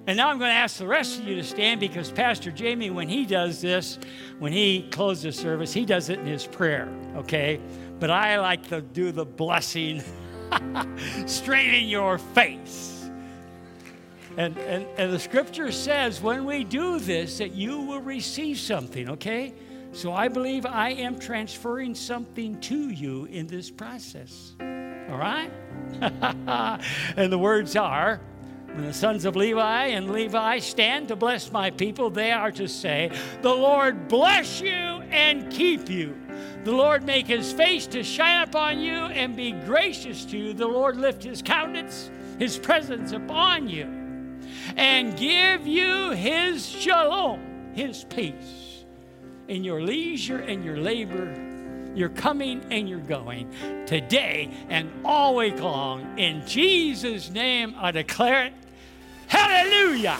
And 0.06 0.16
now 0.16 0.28
I'm 0.28 0.38
going 0.38 0.50
to 0.50 0.54
ask 0.54 0.78
the 0.78 0.86
rest 0.86 1.18
of 1.18 1.26
you 1.26 1.34
to 1.34 1.42
stand 1.42 1.80
because 1.80 2.12
Pastor 2.12 2.52
Jamie, 2.52 2.90
when 2.90 3.08
he 3.08 3.26
does 3.26 3.60
this, 3.60 3.98
when 4.38 4.52
he 4.52 4.88
closes 4.90 5.36
service, 5.36 5.72
he 5.72 5.84
does 5.84 6.10
it 6.10 6.20
in 6.20 6.26
his 6.26 6.46
prayer, 6.46 6.88
okay? 7.16 7.60
But 7.98 8.10
I 8.10 8.38
like 8.38 8.68
to 8.68 8.82
do 8.82 9.10
the 9.10 9.24
blessing 9.24 10.02
straight 11.26 11.74
in 11.74 11.88
your 11.88 12.18
face. 12.18 13.10
And, 14.36 14.56
and, 14.58 14.86
and 14.96 15.12
the 15.12 15.18
scripture 15.18 15.72
says 15.72 16.22
when 16.22 16.44
we 16.44 16.62
do 16.62 17.00
this, 17.00 17.38
that 17.38 17.52
you 17.52 17.80
will 17.80 18.02
receive 18.02 18.58
something, 18.60 19.10
okay? 19.10 19.54
So 19.90 20.12
I 20.12 20.28
believe 20.28 20.66
I 20.66 20.90
am 20.90 21.18
transferring 21.18 21.96
something 21.96 22.60
to 22.60 22.90
you 22.90 23.24
in 23.24 23.48
this 23.48 23.70
process. 23.70 24.54
All 24.60 25.18
right? 25.18 25.50
and 27.16 27.32
the 27.32 27.38
words 27.38 27.74
are, 27.74 28.20
when 28.76 28.84
the 28.84 28.92
sons 28.92 29.24
of 29.24 29.36
Levi 29.36 29.86
and 29.86 30.10
Levi 30.10 30.58
stand 30.58 31.08
to 31.08 31.16
bless 31.16 31.50
my 31.50 31.70
people, 31.70 32.10
they 32.10 32.30
are 32.30 32.52
to 32.52 32.68
say, 32.68 33.10
The 33.40 33.54
Lord 33.54 34.06
bless 34.06 34.60
you 34.60 34.68
and 34.68 35.50
keep 35.50 35.88
you. 35.88 36.14
The 36.64 36.72
Lord 36.72 37.02
make 37.02 37.26
his 37.26 37.54
face 37.54 37.86
to 37.86 38.02
shine 38.02 38.46
upon 38.46 38.80
you 38.80 38.92
and 38.92 39.34
be 39.34 39.52
gracious 39.52 40.26
to 40.26 40.36
you. 40.36 40.52
The 40.52 40.66
Lord 40.66 40.98
lift 40.98 41.22
his 41.22 41.40
countenance, 41.40 42.10
his 42.38 42.58
presence 42.58 43.12
upon 43.12 43.66
you, 43.66 43.86
and 44.76 45.16
give 45.16 45.66
you 45.66 46.10
his 46.10 46.68
shalom, 46.68 47.72
his 47.72 48.04
peace, 48.04 48.84
in 49.48 49.64
your 49.64 49.80
leisure 49.80 50.40
and 50.40 50.62
your 50.62 50.76
labor 50.76 51.34
your 51.94 52.10
coming 52.10 52.62
and 52.70 52.86
your 52.86 52.98
going 52.98 53.50
today 53.86 54.50
and 54.68 54.92
all 55.02 55.34
week 55.34 55.58
long. 55.58 56.18
In 56.18 56.46
Jesus' 56.46 57.30
name, 57.30 57.74
I 57.78 57.90
declare 57.90 58.48
it 58.48 58.52
Hallelujah. 59.28 60.18